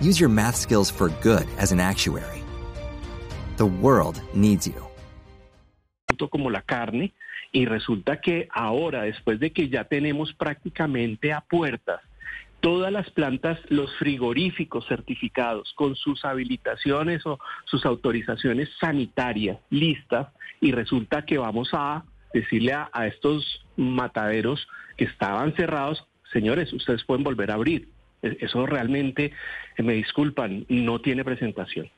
Use 0.00 0.20
your 0.20 0.28
math 0.28 0.54
skills 0.54 0.88
for 0.88 1.08
good 1.20 1.48
as 1.58 1.72
an 1.72 1.80
actuary. 1.80 2.44
The 3.56 3.66
world 3.66 4.22
needs 4.34 4.68
you. 4.68 4.86
Como 6.30 6.48
la 6.48 6.60
carne, 6.60 7.12
y 7.52 7.64
resulta 7.64 8.20
que 8.20 8.46
ahora, 8.54 9.02
después 9.02 9.40
de 9.40 9.50
que 9.50 9.68
ya 9.68 9.82
tenemos 9.82 10.32
prácticamente 10.32 11.32
a 11.32 11.40
puertas 11.40 12.00
todas 12.62 12.92
las 12.92 13.10
plantas, 13.10 13.58
los 13.68 13.94
frigoríficos 13.96 14.86
certificados 14.86 15.72
con 15.74 15.96
sus 15.96 16.24
habilitaciones 16.24 17.26
o 17.26 17.38
sus 17.66 17.84
autorizaciones 17.84 18.70
sanitarias 18.80 19.58
listas, 19.68 20.28
y 20.60 20.70
resulta 20.70 21.26
que 21.26 21.38
vamos 21.38 21.70
a 21.72 22.04
decirle 22.32 22.72
a, 22.72 23.06
estos 23.06 23.66
mataderos 23.76 24.66
que 24.96 25.04
estaban 25.04 25.54
cerrados, 25.56 26.06
señores, 26.32 26.72
ustedes 26.72 27.04
pueden 27.04 27.24
volver 27.24 27.50
a 27.50 27.54
abrir. 27.54 27.88
Eso 28.22 28.64
realmente, 28.64 29.32
me 29.78 29.94
disculpan, 29.94 30.64
no 30.68 31.00
tiene 31.00 31.24
presentación. 31.24 31.90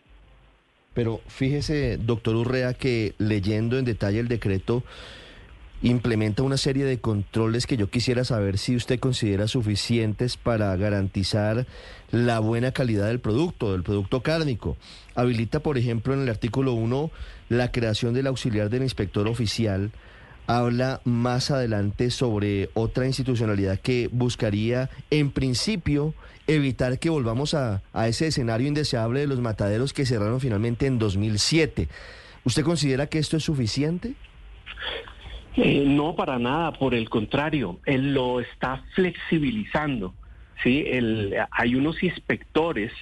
Pero 0.95 1.21
fíjese, 1.27 1.99
doctor 1.99 2.37
Urrea, 2.37 2.73
que 2.73 3.15
leyendo 3.19 3.79
en 3.79 3.85
detalle 3.85 4.21
el 4.21 4.29
decreto 4.29 4.83
implementa 5.83 6.43
una 6.43 6.57
serie 6.57 6.85
de 6.85 7.01
controles 7.01 7.67
que 7.67 7.77
yo 7.77 7.91
quisiera 7.91 8.25
saber 8.25 8.59
si 8.59 8.77
usted 8.77 8.99
considera 8.99 9.49
suficientes 9.49 10.37
para 10.37 10.75
garantizar 10.77 11.67
la 12.11 12.39
buena 12.39 12.73
calidad 12.73 13.09
del 13.09 13.21
producto, 13.21 13.73
del 13.73 13.83
producto 13.83 14.23
cárnico. 14.23 14.77
Habilita, 15.15 15.61
por 15.61 15.77
ejemplo, 15.77 16.15
en 16.15 16.23
el 16.23 16.31
artículo 16.31 16.73
1 16.73 17.11
la 17.49 17.71
creación 17.71 18.15
del 18.15 18.27
auxiliar 18.29 18.71
del 18.71 18.83
inspector 18.83 19.29
oficial. 19.29 19.93
Habla 20.47 21.01
más 21.05 21.51
adelante 21.51 22.11
sobre 22.11 22.71
otra 22.75 23.07
institucionalidad 23.07 23.81
que 23.81 24.09
buscaría, 24.13 24.91
en 25.11 25.31
principio, 25.31 26.15
evitar 26.47 26.99
que 26.99 27.09
volvamos 27.09 27.55
a, 27.55 27.83
a 27.93 28.09
ese 28.09 28.27
escenario 28.27 28.69
indeseable 28.69 29.21
de 29.21 29.27
los 29.27 29.41
mataderos 29.41 29.93
que 29.93 30.05
cerraron 30.05 30.41
finalmente 30.41 30.87
en 30.87 30.99
2007. 30.99 31.89
¿Usted 32.45 32.63
considera 32.63 33.07
que 33.07 33.19
esto 33.19 33.39
es 33.39 33.45
suficiente? 33.45 34.15
Eh, 35.57 35.85
no, 35.87 36.17
para 36.17 36.39
nada, 36.39 36.73
por 36.73 36.95
el 36.95 37.09
contrario, 37.09 37.79
él 37.87 38.13
lo 38.13 38.41
está 38.41 38.83
flexibilizando. 38.95 40.15
¿sí? 40.63 40.85
Hay 41.51 41.75
unos 41.77 42.03
inspectores 42.03 42.93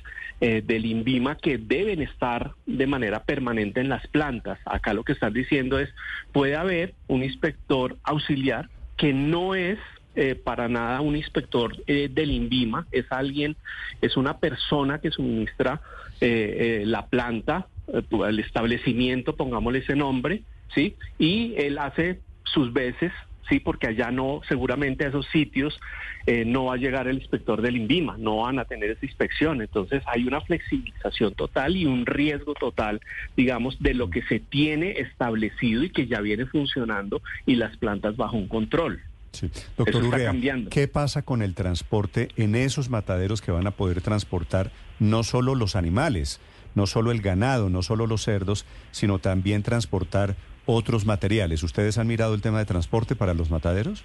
eh, 0.41 0.63
del 0.65 0.85
INVIMA 0.85 1.37
que 1.37 1.57
deben 1.57 2.03
estar 2.03 2.53
de 2.67 2.87
manera 2.87 3.25
permanente 3.25 3.81
en 3.81 3.89
las 3.89 4.07
plantas. 4.09 4.59
Acá 4.67 4.93
lo 4.93 5.03
que 5.03 5.13
están 5.13 5.33
diciendo 5.33 5.79
es, 5.79 5.89
puede 6.33 6.57
haber 6.57 6.95
un 7.07 7.23
inspector 7.23 7.97
auxiliar 8.03 8.69
que 8.99 9.15
no 9.15 9.55
es 9.55 9.79
eh, 10.15 10.35
para 10.35 10.69
nada 10.69 11.01
un 11.01 11.17
inspector 11.17 11.83
del 11.87 12.31
INVIMA, 12.31 12.87
es 12.93 13.07
alguien, 13.11 13.57
es 14.03 14.19
una 14.19 14.37
persona 14.39 14.99
que 14.99 15.11
suministra 15.11 15.81
la 16.21 17.07
planta, 17.07 17.67
el 17.89 18.39
establecimiento, 18.39 19.35
pongámosle 19.35 19.81
ese 19.81 19.97
nombre, 19.97 20.43
¿sí? 20.73 20.95
Y 21.19 21.55
él 21.57 21.79
hace 21.79 22.21
sus 22.53 22.73
veces, 22.73 23.13
sí, 23.49 23.61
porque 23.61 23.89
allá 23.89 24.11
no, 24.11 24.41
seguramente 24.49 25.05
a 25.05 25.09
esos 25.09 25.27
sitios 25.27 25.79
eh, 26.27 26.45
no 26.45 26.67
va 26.67 26.75
a 26.75 26.79
llegar 26.79 27.09
el 27.09 27.19
inspector 27.19 27.61
del 27.61 27.77
INVIMA, 27.77 28.17
no 28.19 28.39
van 28.39 28.59
a 28.59 28.65
tener 28.65 28.91
esa 28.91 29.05
inspección. 29.05 29.61
Entonces 29.61 30.03
hay 30.07 30.27
una 30.27 30.41
flexibilización 30.41 31.35
total 31.35 31.77
y 31.77 31.87
un 31.87 32.07
riesgo 32.07 32.55
total, 32.55 33.01
digamos, 33.37 33.79
de 33.81 33.95
lo 33.95 34.11
que 34.11 34.23
se 34.23 34.41
tiene 34.41 34.93
establecido 34.93 35.83
y 35.83 35.91
que 35.91 36.07
ya 36.07 36.21
viene 36.21 36.47
funcionando 36.47 37.23
y 37.47 37.57
las 37.57 37.77
plantas 37.77 38.17
bajo 38.17 38.37
un 38.37 38.49
control. 38.49 39.01
Sí. 39.33 39.51
Doctor 39.79 40.05
Urrea, 40.05 40.35
¿qué 40.71 40.89
pasa 40.89 41.23
con 41.23 41.41
el 41.41 41.55
transporte 41.55 42.29
en 42.37 42.55
esos 42.55 42.91
mataderos 42.91 43.41
que 43.41 43.51
van 43.51 43.67
a 43.67 43.71
poder 43.71 44.03
transportar 44.03 44.71
no 44.99 45.23
solo 45.23 45.55
los 45.55 45.75
animales, 45.75 46.39
no 46.75 46.87
solo 46.87 47.11
el 47.11 47.23
ganado, 47.23 47.71
no 47.71 47.83
solo 47.83 48.07
los 48.07 48.23
cerdos, 48.23 48.67
sino 48.91 49.19
también 49.19 49.63
transportar 49.63 50.37
otros 50.67 51.05
materiales. 51.05 51.63
¿Ustedes 51.63 51.99
han 51.99 52.07
mirado 52.07 52.35
el 52.35 52.43
tema 52.43 52.59
de 52.59 52.65
transporte 52.65 53.17
para 53.17 53.35
los 53.35 53.51
mataderos? 53.51 54.05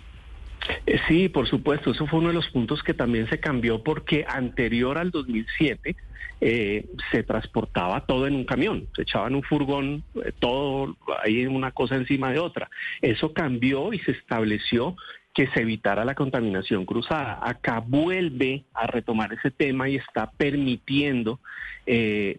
Eh, 0.86 1.00
sí, 1.08 1.30
por 1.30 1.48
supuesto, 1.48 1.92
eso 1.92 2.08
fue 2.08 2.20
uno 2.20 2.30
de 2.30 2.34
los 2.34 2.50
puntos 2.50 2.84
que 2.84 2.94
también 2.94 3.30
se 3.30 3.40
cambió 3.40 3.84
porque 3.84 4.26
anterior 4.28 4.98
al 4.98 5.12
2007 5.12 5.96
eh, 6.40 6.86
se 7.12 7.24
transportaba 7.24 8.06
todo 8.06 8.28
en 8.28 8.36
un 8.36 8.46
camión, 8.46 8.88
se 8.96 9.04
echaba 9.04 9.28
en 9.28 9.36
un 9.36 9.44
furgón 9.44 10.04
eh, 10.24 10.32
todo 10.40 10.96
ahí 11.24 11.46
una 11.46 11.72
cosa 11.72 11.96
encima 11.96 12.32
de 12.32 12.40
otra. 12.40 12.70
Eso 13.02 13.34
cambió 13.34 13.94
y 13.94 14.00
se 14.00 14.12
estableció 14.12 14.96
que 15.34 15.48
se 15.48 15.62
evitara 15.62 16.04
la 16.04 16.16
contaminación 16.16 16.86
cruzada. 16.86 17.40
Acá 17.44 17.80
vuelve 17.86 18.66
a 18.74 18.88
retomar 18.88 19.34
ese 19.34 19.52
tema 19.52 19.88
y 19.88 19.96
está 19.96 20.32
permitiendo 20.32 21.40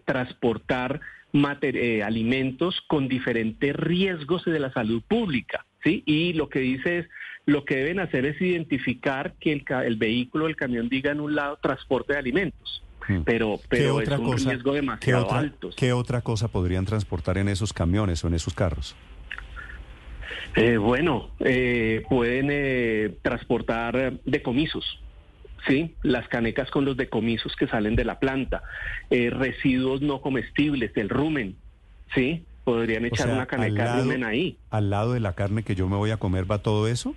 transportar 0.05 0.99
eh, 1.33 2.03
alimentos 2.03 2.81
con 2.87 3.07
diferentes 3.07 3.75
riesgos 3.75 4.45
de 4.45 4.59
la 4.59 4.71
salud 4.71 5.01
pública, 5.07 5.65
¿sí? 5.83 6.03
Y 6.05 6.33
lo 6.33 6.49
que 6.49 6.59
dice 6.59 6.99
es, 6.99 7.09
lo 7.45 7.65
que 7.65 7.77
deben 7.77 7.99
hacer 7.99 8.25
es 8.25 8.39
identificar 8.41 9.33
que 9.39 9.53
el, 9.53 9.63
el 9.85 9.95
vehículo, 9.95 10.47
el 10.47 10.55
camión 10.55 10.89
diga 10.89 11.11
en 11.11 11.19
un 11.19 11.35
lado 11.35 11.57
transporte 11.61 12.13
de 12.13 12.19
alimentos. 12.19 12.83
Hmm. 13.07 13.21
Pero, 13.23 13.59
pero 13.69 14.01
es 14.01 14.09
un 14.09 14.37
riesgo 14.37 14.73
demasiado 14.73 15.31
alto. 15.31 15.69
¿Qué 15.75 15.93
otra 15.93 16.21
cosa 16.21 16.47
podrían 16.47 16.85
transportar 16.85 17.37
en 17.37 17.47
esos 17.47 17.73
camiones 17.73 18.23
o 18.23 18.27
en 18.27 18.35
esos 18.35 18.53
carros? 18.53 18.95
Eh, 20.55 20.77
bueno, 20.77 21.31
eh, 21.39 22.03
pueden 22.09 23.17
transportar 23.21 24.19
decomisos. 24.25 24.99
Sí, 25.67 25.95
las 26.03 26.27
canecas 26.27 26.71
con 26.71 26.85
los 26.85 26.97
decomisos 26.97 27.55
que 27.55 27.67
salen 27.67 27.95
de 27.95 28.05
la 28.05 28.19
planta, 28.19 28.63
eh, 29.09 29.29
residuos 29.29 30.01
no 30.01 30.21
comestibles, 30.21 30.95
el 30.95 31.09
rumen, 31.09 31.55
sí, 32.15 32.45
podrían 32.63 33.05
echar 33.05 33.29
una 33.29 33.45
caneca 33.45 33.95
de 33.95 34.01
rumen 34.01 34.23
ahí. 34.23 34.57
¿Al 34.69 34.89
lado 34.89 35.13
de 35.13 35.19
la 35.19 35.33
carne 35.33 35.63
que 35.63 35.75
yo 35.75 35.87
me 35.87 35.97
voy 35.97 36.11
a 36.11 36.17
comer 36.17 36.49
va 36.49 36.59
todo 36.59 36.87
eso? 36.87 37.15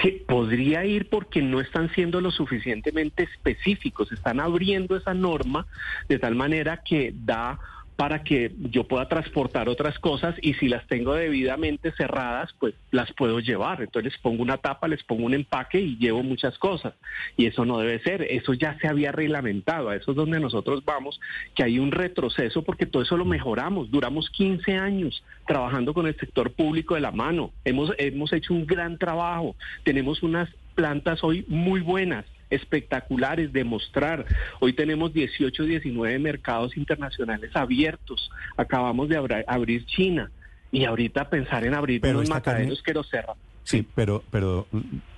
Que 0.00 0.24
podría 0.26 0.84
ir 0.84 1.08
porque 1.08 1.42
no 1.42 1.60
están 1.60 1.90
siendo 1.94 2.20
lo 2.20 2.30
suficientemente 2.30 3.22
específicos, 3.22 4.10
están 4.12 4.40
abriendo 4.40 4.96
esa 4.96 5.14
norma 5.14 5.66
de 6.08 6.18
tal 6.18 6.34
manera 6.34 6.82
que 6.84 7.14
da 7.14 7.58
para 7.96 8.22
que 8.22 8.52
yo 8.70 8.84
pueda 8.84 9.08
transportar 9.08 9.68
otras 9.68 9.98
cosas 9.98 10.34
y 10.42 10.54
si 10.54 10.68
las 10.68 10.86
tengo 10.86 11.14
debidamente 11.14 11.92
cerradas, 11.92 12.54
pues 12.58 12.74
las 12.90 13.10
puedo 13.14 13.40
llevar. 13.40 13.80
Entonces 13.80 14.12
les 14.12 14.20
pongo 14.20 14.42
una 14.42 14.58
tapa, 14.58 14.86
les 14.86 15.02
pongo 15.02 15.24
un 15.24 15.32
empaque 15.32 15.80
y 15.80 15.96
llevo 15.96 16.22
muchas 16.22 16.58
cosas. 16.58 16.94
Y 17.38 17.46
eso 17.46 17.64
no 17.64 17.78
debe 17.78 17.98
ser, 18.00 18.22
eso 18.22 18.52
ya 18.52 18.78
se 18.80 18.88
había 18.88 19.12
reglamentado, 19.12 19.88
a 19.88 19.96
eso 19.96 20.10
es 20.10 20.16
donde 20.16 20.38
nosotros 20.38 20.84
vamos, 20.84 21.18
que 21.54 21.64
hay 21.64 21.78
un 21.78 21.90
retroceso 21.90 22.62
porque 22.62 22.84
todo 22.84 23.02
eso 23.02 23.16
lo 23.16 23.24
mejoramos. 23.24 23.90
Duramos 23.90 24.28
15 24.30 24.74
años 24.74 25.24
trabajando 25.46 25.94
con 25.94 26.06
el 26.06 26.16
sector 26.16 26.52
público 26.52 26.94
de 26.94 27.00
la 27.00 27.12
mano, 27.12 27.52
hemos, 27.64 27.92
hemos 27.96 28.32
hecho 28.32 28.52
un 28.52 28.66
gran 28.66 28.98
trabajo, 28.98 29.56
tenemos 29.84 30.22
unas 30.22 30.50
plantas 30.74 31.24
hoy 31.24 31.44
muy 31.48 31.80
buenas 31.80 32.26
espectaculares 32.50 33.52
de 33.52 33.64
mostrar. 33.64 34.26
Hoy 34.60 34.72
tenemos 34.72 35.12
18, 35.12 35.64
19 35.64 36.18
mercados 36.18 36.76
internacionales 36.76 37.50
abiertos. 37.54 38.30
Acabamos 38.56 39.08
de 39.08 39.44
abrir 39.46 39.84
China 39.86 40.30
y 40.70 40.84
ahorita 40.84 41.28
pensar 41.30 41.64
en 41.64 41.74
abrir 41.74 42.00
pero 42.00 42.18
unos 42.18 42.30
mataderos 42.30 42.82
que 42.82 42.92
los 42.92 43.08
cerran. 43.08 43.36
Sí, 43.64 43.86
pero, 43.94 44.22
pero 44.30 44.66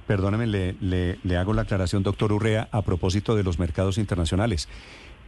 perdóneme, 0.07 0.47
le, 0.47 0.75
le, 0.81 1.19
le 1.23 1.37
hago 1.37 1.53
la 1.53 1.63
aclaración, 1.63 2.03
doctor 2.03 2.33
Urrea, 2.33 2.69
a 2.73 2.83
propósito 2.83 3.37
de 3.37 3.43
los 3.43 3.59
mercados 3.59 3.99
internacionales. 3.99 4.69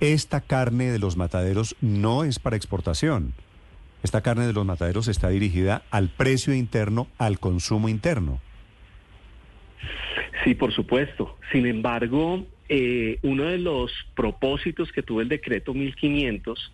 Esta 0.01 0.41
carne 0.41 0.91
de 0.91 0.99
los 0.99 1.17
mataderos 1.19 1.77
no 1.83 2.25
es 2.25 2.39
para 2.39 2.57
exportación. 2.57 3.35
Esta 4.03 4.23
carne 4.23 4.47
de 4.47 4.55
los 4.55 4.65
mataderos 4.65 5.09
está 5.09 5.29
dirigida 5.29 5.83
al 5.91 6.09
precio 6.09 6.55
interno, 6.55 7.09
al 7.19 7.39
consumo 7.39 7.91
interno. 7.91 8.41
Sí, 10.45 10.55
por 10.55 10.73
supuesto. 10.73 11.37
Sin 11.53 11.67
embargo, 11.67 12.47
eh, 12.69 13.19
uno 13.23 13.45
de 13.45 13.59
los 13.59 13.93
propósitos 14.15 14.91
que 14.93 15.03
tuvo 15.03 15.21
el 15.21 15.29
decreto 15.29 15.75
1500 15.75 16.73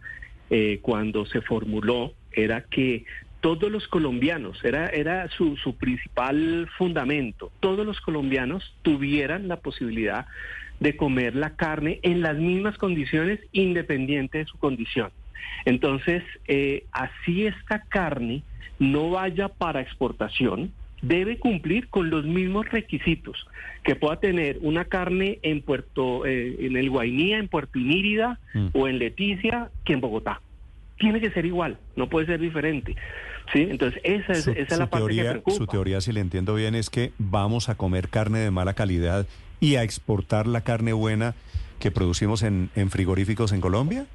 eh, 0.51 0.79
cuando 0.83 1.27
se 1.27 1.41
formuló 1.41 2.13
era 2.33 2.63
que 2.63 3.05
todos 3.41 3.71
los 3.71 3.87
colombianos, 3.89 4.65
era, 4.65 4.89
era 4.89 5.29
su, 5.31 5.57
su 5.57 5.77
principal 5.77 6.69
fundamento, 6.77 7.53
todos 7.61 7.87
los 7.87 8.01
colombianos 8.01 8.75
tuvieran 8.83 9.49
la 9.49 9.61
posibilidad 9.61 10.27
de 10.81 10.97
comer 10.97 11.35
la 11.35 11.57
carne 11.57 12.01
en 12.03 12.23
las 12.23 12.37
mismas 12.37 12.77
condiciones 12.77 13.41
independiente 13.53 14.39
de 14.39 14.47
su 14.47 14.59
condición. 14.59 15.11
Entonces, 15.65 16.23
eh, 16.49 16.85
así 16.93 17.47
esta 17.47 17.83
carne 17.83 18.43
no 18.79 19.11
vaya 19.11 19.49
para 19.49 19.81
exportación, 19.81 20.73
debe 21.07 21.39
cumplir 21.39 21.89
con 21.89 22.11
los 22.11 22.25
mismos 22.25 22.69
requisitos 22.71 23.47
que 23.85 23.95
pueda 23.95 24.19
tener 24.19 24.59
una 24.63 24.85
carne 24.85 25.39
en 25.43 25.63
Puerto, 25.63 26.27
eh, 26.27 26.57
en 26.61 26.77
el 26.77 26.91
Guainía, 26.91 27.39
en 27.39 27.49
Puerto 27.49 27.79
Inírida 27.79 28.41
mm. 28.55 28.69
o 28.73 28.89
en 28.89 28.99
Leticia 28.99 29.71
que 29.85 29.93
en 29.93 30.01
Bogotá. 30.01 30.41
Tiene 30.99 31.21
que 31.21 31.31
ser 31.31 31.47
igual, 31.47 31.79
no 31.95 32.09
puede 32.09 32.27
ser 32.27 32.41
diferente. 32.41 32.97
¿sí? 33.53 33.67
Entonces, 33.71 34.01
esa 34.03 34.33
es, 34.33 34.47
esa 34.49 34.75
es 34.75 34.79
la 34.79 34.91
parte 34.91 35.15
que 35.15 35.23
preocupa. 35.23 35.57
Su 35.57 35.67
teoría, 35.67 36.01
si 36.01 36.13
le 36.13 36.21
entiendo 36.21 36.55
bien, 36.55 36.75
es 36.75 36.91
que 36.91 37.13
vamos 37.19 37.69
a 37.69 37.77
comer 37.77 38.09
carne 38.09 38.41
de 38.41 38.51
mala 38.51 38.75
calidad 38.75 39.27
y 39.61 39.77
a 39.77 39.83
exportar 39.83 40.47
la 40.47 40.63
carne 40.63 40.93
buena 40.93 41.35
que 41.79 41.91
producimos 41.91 42.43
en, 42.43 42.71
en 42.75 42.91
frigoríficos 42.91 43.53
en 43.53 43.61
Colombia. 43.61 44.07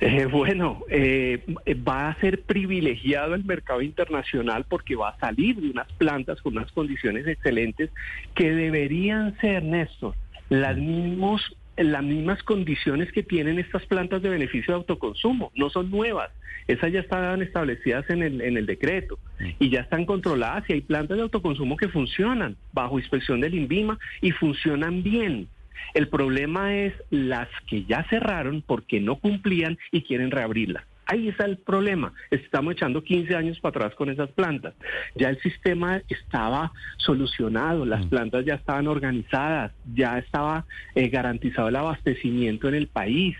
Eh, 0.00 0.26
bueno, 0.26 0.82
eh, 0.90 1.42
va 1.86 2.10
a 2.10 2.20
ser 2.20 2.42
privilegiado 2.42 3.34
el 3.34 3.44
mercado 3.44 3.80
internacional 3.80 4.66
porque 4.68 4.94
va 4.94 5.10
a 5.10 5.18
salir 5.18 5.56
de 5.56 5.70
unas 5.70 5.90
plantas 5.92 6.42
con 6.42 6.56
unas 6.56 6.70
condiciones 6.72 7.26
excelentes 7.26 7.90
que 8.34 8.52
deberían 8.52 9.38
ser, 9.38 9.62
Néstor, 9.62 10.14
las 10.50 10.76
mismos 10.76 11.56
las 11.76 12.02
mismas 12.02 12.42
condiciones 12.42 13.12
que 13.12 13.22
tienen 13.22 13.58
estas 13.58 13.84
plantas 13.84 14.22
de 14.22 14.30
beneficio 14.30 14.72
de 14.72 14.78
autoconsumo, 14.78 15.52
no 15.54 15.68
son 15.68 15.90
nuevas, 15.90 16.30
esas 16.66 16.90
ya 16.90 17.00
estaban 17.00 17.42
establecidas 17.42 18.08
en 18.10 18.22
el, 18.22 18.40
en 18.40 18.56
el 18.56 18.66
decreto 18.66 19.18
y 19.58 19.70
ya 19.70 19.80
están 19.80 20.04
controladas 20.04 20.68
y 20.68 20.72
hay 20.72 20.80
plantas 20.80 21.16
de 21.16 21.22
autoconsumo 21.22 21.76
que 21.76 21.88
funcionan 21.88 22.56
bajo 22.72 22.98
inspección 22.98 23.40
del 23.40 23.54
INVIMA 23.54 23.98
y 24.20 24.32
funcionan 24.32 25.02
bien. 25.02 25.48
El 25.94 26.08
problema 26.08 26.74
es 26.74 26.92
las 27.10 27.48
que 27.66 27.84
ya 27.84 28.04
cerraron 28.10 28.62
porque 28.66 29.00
no 29.00 29.16
cumplían 29.16 29.78
y 29.92 30.02
quieren 30.02 30.30
reabrirla. 30.30 30.84
Ahí 31.08 31.28
está 31.28 31.44
el 31.44 31.58
problema. 31.58 32.12
Estamos 32.32 32.72
echando 32.74 33.04
15 33.04 33.36
años 33.36 33.60
para 33.60 33.76
atrás 33.78 33.94
con 33.94 34.10
esas 34.10 34.28
plantas. 34.32 34.74
Ya 35.14 35.28
el 35.28 35.38
sistema 35.40 36.02
estaba 36.08 36.72
solucionado, 36.96 37.86
las 37.86 38.04
Mm. 38.06 38.08
plantas 38.08 38.44
ya 38.44 38.54
estaban 38.54 38.88
organizadas, 38.88 39.72
ya 39.94 40.18
estaba 40.18 40.66
eh, 40.96 41.08
garantizado 41.08 41.68
el 41.68 41.76
abastecimiento 41.76 42.66
en 42.68 42.74
el 42.74 42.88
país. 42.88 43.36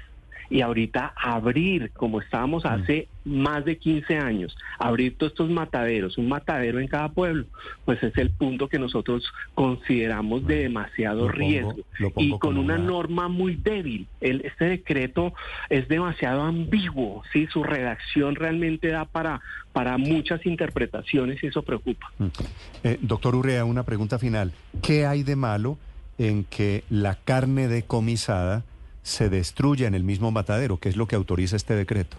Y 0.50 0.60
ahorita 0.60 1.12
abrir, 1.16 1.90
como 1.92 2.20
estábamos 2.20 2.64
Mm. 2.64 2.68
hace 2.68 3.08
más 3.24 3.64
de 3.64 3.76
15 3.78 4.16
años, 4.18 4.56
abrir 4.78 5.16
todos 5.18 5.32
estos 5.32 5.50
mataderos, 5.50 6.16
un 6.18 6.28
matadero 6.28 6.78
en 6.78 6.86
cada 6.86 7.08
pueblo, 7.08 7.46
pues 7.84 8.00
es 8.04 8.16
el 8.18 8.30
punto 8.30 8.68
que 8.68 8.78
nosotros 8.78 9.24
consideramos 9.54 10.46
de 10.46 10.58
demasiado 10.62 11.22
pongo- 11.22 11.32
riesgo 11.32 11.74
y 12.16 12.38
con 12.38 12.56
una 12.58 12.74
una- 12.76 12.84
norma 12.84 13.28
muy 13.28 13.56
débil. 13.56 14.06
El, 14.20 14.42
este 14.44 14.66
decreto 14.66 15.34
es 15.70 15.88
demasiado 15.88 16.42
ambiguo, 16.42 17.22
¿sí? 17.32 17.48
su 17.52 17.64
redacción 17.64 18.36
realmente 18.36 18.88
da 18.88 19.04
para, 19.06 19.40
para 19.72 19.98
muchas 19.98 20.46
interpretaciones 20.46 21.42
y 21.42 21.48
eso 21.48 21.62
preocupa. 21.62 22.10
Mm. 22.18 22.26
Eh, 22.84 22.98
doctor 23.00 23.34
Urrea, 23.34 23.64
una 23.64 23.82
pregunta 23.82 24.18
final. 24.20 24.52
¿Qué 24.82 25.04
hay 25.06 25.24
de 25.24 25.34
malo 25.34 25.78
en 26.18 26.44
que 26.44 26.84
la 26.90 27.16
carne 27.16 27.66
decomisada 27.68 28.64
se 29.06 29.28
destruya 29.28 29.86
en 29.86 29.94
el 29.94 30.02
mismo 30.02 30.32
matadero, 30.32 30.78
que 30.78 30.88
es 30.88 30.96
lo 30.96 31.06
que 31.06 31.14
autoriza 31.14 31.54
este 31.54 31.76
decreto? 31.76 32.16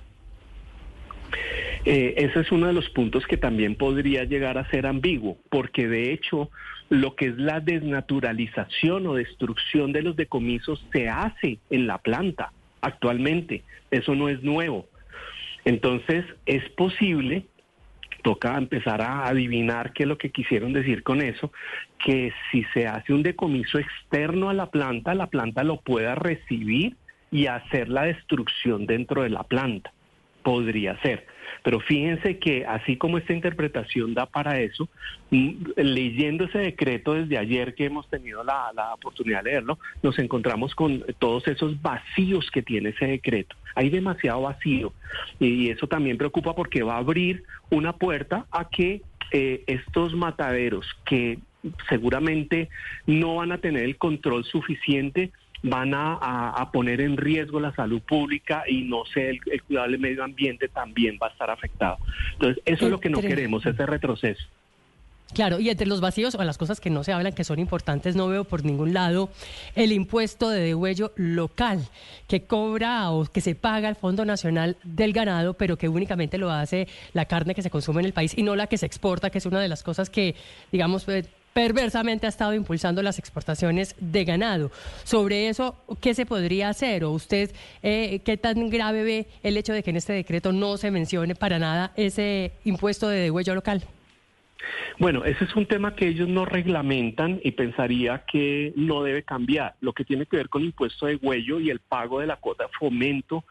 Eh, 1.84 2.14
ese 2.16 2.40
es 2.40 2.52
uno 2.52 2.68
de 2.68 2.74
los 2.74 2.90
puntos 2.90 3.28
que 3.28 3.36
también 3.36 3.76
podría 3.76 4.24
llegar 4.24 4.58
a 4.58 4.70
ser 4.70 4.86
ambiguo, 4.86 5.38
porque 5.50 5.90
de 5.90 6.14
hecho 6.14 6.50
lo 6.90 7.16
que 7.16 7.28
es 7.28 7.38
la 7.38 7.60
desnaturalización 7.60 9.06
o 9.06 9.16
destrucción 9.16 9.92
de 9.92 10.02
los 10.02 10.16
decomisos 10.16 10.86
se 10.94 11.10
hace 11.10 11.60
en 11.70 11.88
la 11.88 11.98
planta 11.98 12.54
actualmente. 12.80 13.64
Eso 13.92 14.16
no 14.16 14.30
es 14.30 14.42
nuevo. 14.42 14.88
Entonces 15.66 16.24
es 16.46 16.64
posible, 16.70 17.44
toca 18.24 18.58
empezar 18.58 19.02
a 19.02 19.28
adivinar 19.28 19.94
qué 19.94 20.04
es 20.04 20.10
lo 20.10 20.18
que 20.18 20.32
quisieron 20.32 20.74
decir 20.74 21.04
con 21.04 21.22
eso, 21.22 21.52
que 22.04 22.34
si 22.52 22.64
se 22.74 22.88
hace 22.88 23.14
un 23.14 23.24
decomiso 23.24 23.80
externo 23.80 24.50
a 24.50 24.54
la 24.54 24.70
planta, 24.70 25.14
la 25.14 25.28
planta 25.28 25.64
lo 25.64 25.82
pueda 25.82 26.16
recibir 26.16 26.96
y 27.32 27.48
hacer 27.48 27.90
la 27.90 28.04
destrucción 28.04 28.86
dentro 28.86 29.24
de 29.24 29.30
la 29.30 29.44
planta. 29.44 29.92
Podría 30.48 30.98
ser. 31.02 31.28
Pero 31.62 31.82
fíjense 31.82 32.40
que 32.40 32.66
así 32.66 32.96
como 32.96 33.18
esta 33.18 33.34
interpretación 33.34 34.14
da 34.14 34.28
para 34.28 34.62
eso, 34.62 34.88
mm, 35.30 35.72
leyendo 35.76 36.46
ese 36.46 36.60
decreto 36.60 37.16
desde 37.16 37.38
ayer 37.38 37.76
que 37.76 37.84
hemos 37.84 38.10
tenido 38.10 38.46
la, 38.46 38.72
la 38.74 38.94
oportunidad 38.94 39.44
de 39.44 39.50
leerlo, 39.52 39.78
nos 40.02 40.18
encontramos 40.20 40.74
con 40.74 41.04
todos 41.20 41.46
esos 41.50 41.82
vacíos 41.82 42.50
que 42.50 42.62
tiene 42.62 42.92
ese 42.92 43.08
decreto. 43.08 43.58
Hay 43.76 43.90
demasiado 43.90 44.44
vacío 44.44 44.94
y 45.38 45.70
eso 45.70 45.86
también 45.86 46.18
preocupa 46.18 46.56
porque 46.56 46.82
va 46.82 46.96
a 46.96 47.00
abrir 47.00 47.44
una 47.70 47.92
puerta 47.92 48.46
a 48.50 48.70
que 48.70 49.02
eh, 49.34 49.66
estos 49.68 50.16
mataderos 50.16 50.88
que 51.06 51.40
seguramente 51.90 52.70
no 53.06 53.36
van 53.36 53.52
a 53.52 53.58
tener 53.58 53.84
el 53.84 53.98
control 53.98 54.46
suficiente 54.46 55.34
van 55.68 55.94
a, 55.94 56.14
a- 56.16 56.50
a 56.62 56.72
poner 56.72 57.02
en 57.02 57.18
riesgo 57.18 57.60
la 57.60 57.74
salud 57.76 58.02
pública 58.02 58.64
y 58.68 58.82
no 58.84 59.04
sé, 59.14 59.30
el, 59.30 59.40
el 59.52 59.62
cuidado 59.64 59.90
del 59.90 60.00
medio 60.00 60.24
ambiente 60.24 60.68
también 60.68 61.18
va 61.22 61.28
a 61.28 61.30
estar 61.32 61.50
afectado. 61.50 61.98
Entonces, 62.34 62.62
eso 62.66 62.86
es 62.86 62.92
lo 62.92 63.00
que 63.00 63.10
no 63.10 63.20
queremos, 63.22 63.66
ese 63.66 63.86
retroceso. 63.86 64.42
Claro, 65.34 65.60
y 65.60 65.70
entre 65.70 65.88
los 65.88 66.00
vacíos 66.00 66.36
o 66.36 66.44
las 66.46 66.58
cosas 66.58 66.80
que 66.80 66.90
no 66.90 67.04
se 67.04 67.12
hablan 67.12 67.34
que 67.34 67.44
son 67.44 67.60
importantes, 67.60 68.16
no 68.16 68.30
veo 68.30 68.46
por 68.46 68.64
ningún 68.64 68.94
lado 68.94 69.30
el 69.76 69.92
impuesto 69.92 70.50
de 70.50 70.62
degüello 70.62 71.12
local 71.18 71.82
que 72.30 72.44
cobra 72.46 73.10
o 73.12 73.26
que 73.26 73.42
se 73.42 73.54
paga 73.54 73.90
al 73.90 73.98
Fondo 73.98 74.24
Nacional 74.24 74.78
del 74.86 75.12
Ganado, 75.12 75.54
pero 75.56 75.78
que 75.78 75.90
únicamente 75.90 76.38
lo 76.38 76.50
hace 76.50 76.88
la 77.12 77.26
carne 77.26 77.56
que 77.56 77.62
se 77.62 77.70
consume 77.70 78.00
en 78.00 78.06
el 78.06 78.14
país 78.14 78.38
y 78.38 78.44
no 78.44 78.56
la 78.56 78.68
que 78.68 78.78
se 78.78 78.86
exporta, 78.86 79.30
que 79.30 79.40
es 79.40 79.46
una 79.46 79.60
de 79.60 79.68
las 79.68 79.84
cosas 79.84 80.10
que, 80.10 80.34
digamos, 80.72 81.06
eh, 81.10 81.26
perversamente 81.58 82.28
ha 82.28 82.30
estado 82.30 82.54
impulsando 82.54 83.02
las 83.02 83.18
exportaciones 83.18 83.96
de 84.00 84.26
ganado. 84.26 84.70
Sobre 85.04 85.48
eso, 85.50 85.76
¿qué 86.00 86.14
se 86.14 86.28
podría 86.28 86.70
hacer? 86.70 87.04
¿O 87.04 87.10
usted 87.10 87.50
eh, 87.82 88.22
qué 88.24 88.38
tan 88.38 88.70
grave 88.70 89.02
ve 89.02 89.26
el 89.42 89.58
hecho 89.58 89.74
de 89.74 89.82
que 89.82 89.90
en 89.90 89.96
este 89.96 90.14
decreto 90.14 90.52
no 90.52 90.78
se 90.78 90.92
mencione 90.92 91.34
para 91.34 91.58
nada 91.58 91.94
ese 91.96 92.52
impuesto 92.64 93.10
de 93.10 93.22
degüello 93.22 93.56
local? 93.56 93.82
Bueno, 95.00 95.26
ese 95.26 95.46
es 95.46 95.56
un 95.56 95.66
tema 95.66 95.96
que 95.96 96.08
ellos 96.08 96.30
no 96.30 96.46
reglamentan 96.46 97.40
y 97.44 97.50
pensaría 97.54 98.24
que 98.32 98.72
no 98.76 99.02
debe 99.02 99.24
cambiar. 99.24 99.78
Lo 99.82 99.94
que 99.94 100.06
tiene 100.06 100.28
que 100.28 100.38
ver 100.38 100.50
con 100.50 100.64
impuesto 100.64 101.08
de 101.08 101.16
huello 101.16 101.60
y 101.60 101.72
el 101.72 101.80
pago 101.80 102.20
de 102.20 102.28
la 102.28 102.36
cuota 102.36 102.68
fomento 102.78 103.46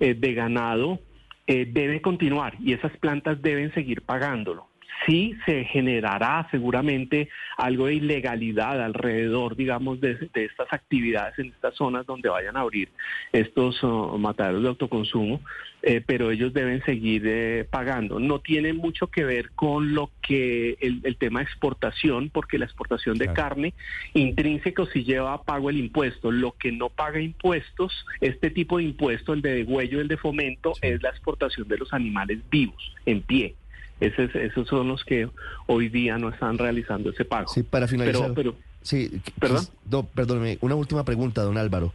eh, 0.00 0.14
de 0.14 0.34
ganado 0.34 0.98
eh, 1.46 1.70
debe 1.70 2.02
continuar 2.02 2.56
y 2.58 2.72
esas 2.72 2.96
plantas 2.96 3.40
deben 3.40 3.72
seguir 3.74 4.02
pagándolo. 4.02 4.73
Sí 5.06 5.36
se 5.44 5.64
generará 5.64 6.48
seguramente 6.50 7.28
algo 7.56 7.86
de 7.86 7.94
ilegalidad 7.94 8.82
alrededor, 8.82 9.56
digamos, 9.56 10.00
de, 10.00 10.14
de 10.32 10.44
estas 10.44 10.72
actividades 10.72 11.38
en 11.38 11.46
estas 11.46 11.74
zonas 11.74 12.06
donde 12.06 12.28
vayan 12.28 12.56
a 12.56 12.60
abrir 12.60 12.88
estos 13.32 13.82
oh, 13.84 14.16
mataderos 14.18 14.62
de 14.62 14.68
autoconsumo, 14.68 15.40
eh, 15.82 16.00
pero 16.04 16.30
ellos 16.30 16.54
deben 16.54 16.82
seguir 16.84 17.22
eh, 17.26 17.66
pagando. 17.70 18.18
No 18.18 18.38
tiene 18.40 18.72
mucho 18.72 19.08
que 19.08 19.24
ver 19.24 19.50
con 19.50 19.94
lo 19.94 20.10
que 20.22 20.78
el, 20.80 21.00
el 21.04 21.16
tema 21.16 21.40
de 21.40 21.44
exportación, 21.44 22.30
porque 22.30 22.58
la 22.58 22.64
exportación 22.64 23.18
de 23.18 23.24
Claro. 23.26 23.34
carne 23.34 23.74
intrínseco 24.14 24.86
sí 24.86 25.04
lleva 25.04 25.34
a 25.34 25.42
pago 25.42 25.70
el 25.70 25.78
impuesto. 25.78 26.30
Lo 26.30 26.52
que 26.52 26.72
no 26.72 26.88
paga 26.88 27.20
impuestos, 27.20 28.06
este 28.20 28.50
tipo 28.50 28.78
de 28.78 28.84
impuesto, 28.84 29.32
el 29.32 29.42
de 29.42 29.54
degüello, 29.54 30.00
el 30.00 30.08
de 30.08 30.16
fomento, 30.16 30.72
es 30.80 31.02
la 31.02 31.10
exportación 31.10 31.68
de 31.68 31.78
los 31.78 31.92
animales 31.92 32.38
vivos, 32.50 32.94
en 33.06 33.20
pie. 33.22 33.54
Esos 34.00 34.68
son 34.68 34.88
los 34.88 35.04
que 35.04 35.28
hoy 35.66 35.88
día 35.88 36.18
no 36.18 36.28
están 36.28 36.58
realizando 36.58 37.10
ese 37.10 37.24
pago. 37.24 37.48
Sí, 37.48 37.62
para 37.62 37.86
finalizar. 37.88 38.32
Pero, 38.34 38.52
pero 38.54 38.74
Sí, 38.82 39.20
¿Perdón? 39.40 39.64
no, 39.90 40.02
perdóneme, 40.04 40.58
una 40.60 40.74
última 40.74 41.04
pregunta, 41.04 41.42
don 41.42 41.56
Álvaro. 41.56 41.94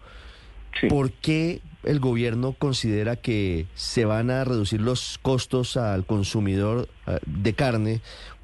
sí. 0.80 0.88
¿Por 0.88 1.12
qué 1.12 1.62
el 1.84 2.00
gobierno 2.00 2.54
considera 2.54 3.16
que 3.16 3.68
se 3.76 4.06
van 4.06 4.32
a 4.32 4.44
reducir 4.44 4.82
los 4.82 5.20
costos 5.22 5.78
al 5.78 6.06
consumidor 6.06 6.90
eh, 7.08 7.20
de 7.26 7.54
carne 7.54 8.02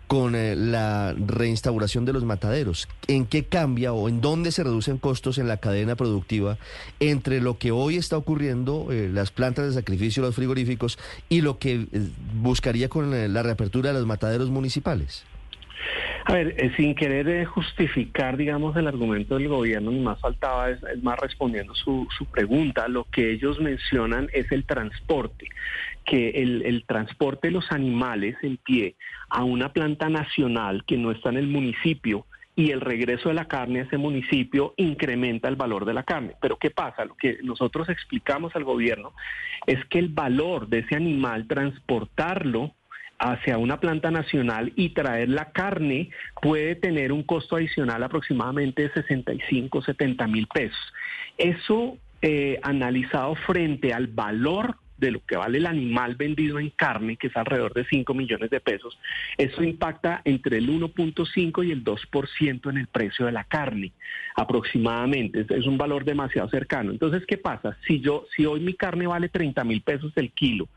con 0.08 0.36
eh, 0.36 0.56
la 0.56 1.14
reinstauración 1.14 2.06
de 2.06 2.14
los 2.14 2.24
mataderos? 2.24 2.88
¿En 3.08 3.26
qué 3.26 3.46
cambia 3.46 3.94
o 3.94 4.10
en 4.10 4.22
dónde 4.22 4.52
se 4.52 4.64
reducen 4.64 4.98
costos 4.98 5.38
en 5.38 5.48
la 5.48 5.58
cadena 5.58 5.96
productiva 5.96 6.58
entre 7.00 7.42
lo 7.42 7.58
que 7.58 7.72
hoy 7.72 7.98
está 7.98 8.18
ocurriendo, 8.18 8.92
eh, 8.92 9.10
las 9.12 9.32
plantas 9.32 9.66
de 9.68 9.74
sacrificio, 9.74 10.24
los 10.24 10.36
frigoríficos, 10.36 10.98
y 11.30 11.42
lo 11.42 11.60
que 11.60 11.74
eh, 11.74 11.88
buscaría 12.36 12.90
con 12.90 13.34
la 13.34 13.44
reapertura 13.44 13.90
de 13.90 14.00
los 14.00 14.06
mataderos 14.06 14.50
municipales? 14.50 15.26
A 16.28 16.34
ver, 16.34 16.72
sin 16.76 16.96
querer 16.96 17.46
justificar, 17.46 18.36
digamos, 18.36 18.76
el 18.76 18.88
argumento 18.88 19.36
del 19.36 19.48
gobierno, 19.48 19.92
ni 19.92 20.00
más 20.00 20.20
faltaba, 20.20 20.72
es, 20.72 20.82
es 20.84 21.04
más 21.04 21.20
respondiendo 21.20 21.76
su, 21.76 22.08
su 22.18 22.26
pregunta, 22.26 22.88
lo 22.88 23.04
que 23.12 23.32
ellos 23.32 23.60
mencionan 23.60 24.28
es 24.34 24.52
el 24.52 24.66
transporte, 24.66 25.48
que 26.06 26.30
el, 26.30 26.84
transporte 26.88 27.48
de 27.48 27.54
los 27.54 27.72
animales 27.72 28.36
en 28.42 28.58
pie 28.58 28.96
a 29.30 29.44
una 29.44 29.74
planta 29.74 30.10
nacional 30.10 30.84
que 30.86 30.98
no 30.98 31.12
está 31.12 31.30
en 31.30 31.38
el 31.38 31.48
municipio 31.48 32.26
y 32.56 32.72
el 32.72 32.80
regreso 32.80 33.30
de 33.30 33.36
la 33.36 33.48
carne 33.48 33.80
a 33.80 33.84
ese 33.84 33.98
municipio 33.98 34.74
incrementa 34.78 35.50
el 35.50 35.58
valor 35.58 35.84
de 35.84 35.94
la 35.94 36.04
carne. 36.04 36.36
Pero 36.42 36.58
¿qué 36.58 36.70
pasa? 36.70 37.04
Lo 37.04 37.16
que 37.16 37.40
nosotros 37.44 37.90
explicamos 37.90 38.56
al 38.56 38.64
gobierno 38.64 39.14
es 39.68 39.84
que 39.86 40.00
el 40.00 40.10
valor 40.10 40.68
de 40.68 40.80
ese 40.80 40.96
animal, 40.96 41.48
transportarlo 41.48 42.74
hacia 43.18 43.58
una 43.58 43.80
planta 43.80 44.12
nacional 44.12 44.74
y 44.76 44.90
traer 44.90 45.30
la 45.30 45.52
carne 45.52 46.10
puede 46.42 46.76
tener 46.76 47.12
un 47.12 47.24
costo 47.24 47.56
adicional 47.56 48.04
aproximadamente 48.04 48.84
de 48.84 48.94
65, 48.94 49.82
70 49.82 50.28
mil 50.28 50.48
pesos. 50.48 50.94
Eso 51.38 51.98
eh, 52.22 52.60
analizado 52.64 53.36
frente 53.36 53.94
al 53.94 54.08
valor 54.08 54.78
de 54.98 55.12
lo 55.12 55.20
que 55.26 55.36
vale 55.36 55.58
el 55.58 55.66
animal 55.66 56.16
vendido 56.16 56.60
en 56.60 56.70
carne, 56.70 57.18
que 57.18 57.28
es 57.28 57.38
alrededor 57.38 57.74
de 57.74 57.86
5 57.86 58.14
millones 58.14 58.50
de 58.50 58.60
pesos, 58.60 58.98
eso 59.38 59.64
impacta 59.64 60.22
entre 60.26 60.58
el 60.58 60.70
1.5 60.70 61.66
y 61.66 61.72
el 61.72 61.84
2% 61.84 62.70
en 62.70 62.78
el 62.78 62.88
precio 62.88 63.26
de 63.26 63.32
la 63.32 63.44
carne, 63.44 63.92
aproximadamente. 64.36 65.46
Es, 65.50 65.66
un 65.66 65.78
valor 65.78 66.06
demasiado 66.06 66.50
cercano. 66.50 66.92
Entonces, 66.92 67.26
¿qué 67.26 67.38
pasa? 67.38 67.78
Si 67.88 68.00
yo, 68.00 68.26
si 68.36 68.46
hoy 68.46 68.60
mi 68.60 68.74
carne 68.74 69.08
vale 69.08 69.30
30 69.30 69.64
mil 69.64 69.82
pesos 69.82 70.14
el 70.16 70.32
kilo 70.32 70.68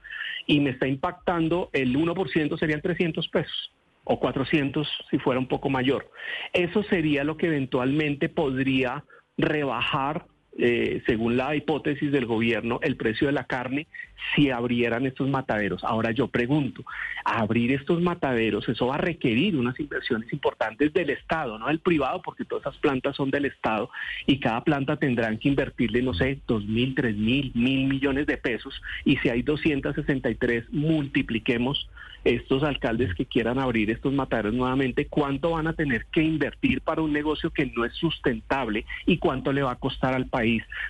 y 0.46 0.60
me 0.60 0.70
está 0.70 0.88
impactando 0.88 1.70
el 1.72 1.94
1%, 1.96 2.58
serían 2.58 2.80
300 2.80 3.28
pesos 3.28 3.72
o 4.04 4.18
400 4.18 4.88
si 5.10 5.18
fuera 5.18 5.38
un 5.38 5.46
poco 5.46 5.68
mayor. 5.68 6.10
Eso 6.52 6.82
sería 6.84 7.24
lo 7.24 7.36
que 7.36 7.46
eventualmente 7.46 8.28
podría 8.28 9.04
rebajar 9.36 10.24
eh, 10.56 11.02
según 11.06 11.36
la 11.36 11.54
hipótesis 11.54 12.10
del 12.10 12.26
gobierno, 12.26 12.80
el 12.82 12.96
precio 12.96 13.26
de 13.26 13.32
la 13.32 13.44
carne 13.44 13.86
si 14.34 14.50
abrieran 14.50 15.06
estos 15.06 15.28
mataderos. 15.28 15.84
Ahora 15.84 16.10
yo 16.10 16.28
pregunto, 16.28 16.84
abrir 17.24 17.72
estos 17.72 18.00
mataderos, 18.02 18.68
eso 18.68 18.88
va 18.88 18.96
a 18.96 18.98
requerir 18.98 19.56
unas 19.56 19.78
inversiones 19.78 20.32
importantes 20.32 20.92
del 20.92 21.10
Estado, 21.10 21.58
no 21.58 21.68
del 21.68 21.78
privado, 21.78 22.20
porque 22.22 22.44
todas 22.44 22.62
esas 22.62 22.78
plantas 22.78 23.14
son 23.14 23.30
del 23.30 23.44
Estado 23.44 23.90
y 24.26 24.40
cada 24.40 24.64
planta 24.64 24.96
tendrán 24.96 25.38
que 25.38 25.48
invertirle, 25.48 26.02
no 26.02 26.14
sé, 26.14 26.40
dos 26.46 26.64
mil, 26.64 26.94
tres 26.94 27.16
mil, 27.16 27.52
mil 27.54 27.86
millones 27.86 28.26
de 28.26 28.36
pesos. 28.36 28.80
Y 29.04 29.16
si 29.18 29.28
hay 29.28 29.42
263, 29.42 30.72
multipliquemos 30.72 31.88
estos 32.24 32.64
alcaldes 32.64 33.14
que 33.14 33.26
quieran 33.26 33.58
abrir 33.60 33.90
estos 33.90 34.12
mataderos 34.12 34.52
nuevamente, 34.52 35.06
cuánto 35.06 35.52
van 35.52 35.68
a 35.68 35.72
tener 35.72 36.06
que 36.06 36.22
invertir 36.22 36.80
para 36.80 37.00
un 37.00 37.12
negocio 37.12 37.50
que 37.50 37.66
no 37.66 37.84
es 37.84 37.94
sustentable 37.94 38.84
y 39.06 39.18
cuánto 39.18 39.52
le 39.52 39.62
va 39.62 39.72
a 39.72 39.76
costar 39.76 40.14
al 40.14 40.26
país 40.26 40.37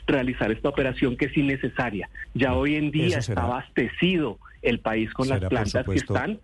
realizar 0.06 0.50
esta 0.52 0.68
operación 0.68 1.16
que 1.16 1.26
es 1.26 1.36
innecesaria. 1.36 2.08
Ya 2.34 2.54
hoy 2.54 2.76
en 2.76 2.90
día 2.90 3.18
está 3.18 3.42
abastecido 3.42 4.38
el 4.62 4.80
país 4.80 5.12
con 5.12 5.28
las 5.28 5.40
plantas 5.40 5.86
que 5.86 5.94
están 5.94 6.40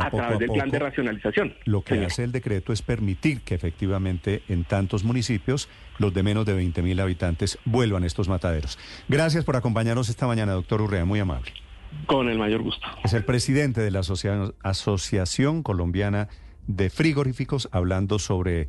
a 0.00 0.10
través 0.10 0.38
del 0.38 0.50
plan 0.50 0.70
de 0.70 0.78
racionalización. 0.78 1.54
Lo 1.64 1.82
que 1.82 2.04
hace 2.04 2.24
el 2.24 2.32
decreto 2.32 2.72
es 2.72 2.82
permitir 2.82 3.42
que 3.42 3.54
efectivamente 3.54 4.42
en 4.48 4.64
tantos 4.64 5.04
municipios 5.04 5.68
los 5.98 6.14
de 6.14 6.22
menos 6.22 6.46
de 6.46 6.54
20 6.54 6.82
mil 6.82 6.98
habitantes 7.00 7.58
vuelvan 7.64 8.02
a 8.04 8.06
estos 8.06 8.28
mataderos. 8.28 8.78
Gracias 9.08 9.44
por 9.44 9.56
acompañarnos 9.56 10.08
esta 10.08 10.26
mañana, 10.26 10.52
doctor 10.52 10.80
Urrea, 10.80 11.04
muy 11.04 11.20
amable. 11.20 11.52
Con 12.06 12.28
el 12.28 12.38
mayor 12.38 12.62
gusto. 12.62 12.86
Es 13.04 13.12
el 13.12 13.24
presidente 13.24 13.80
de 13.80 13.90
la 13.90 14.00
Asociación 14.62 15.62
Colombiana 15.62 16.28
de 16.66 16.90
Frigoríficos 16.90 17.68
hablando 17.72 18.18
sobre 18.18 18.68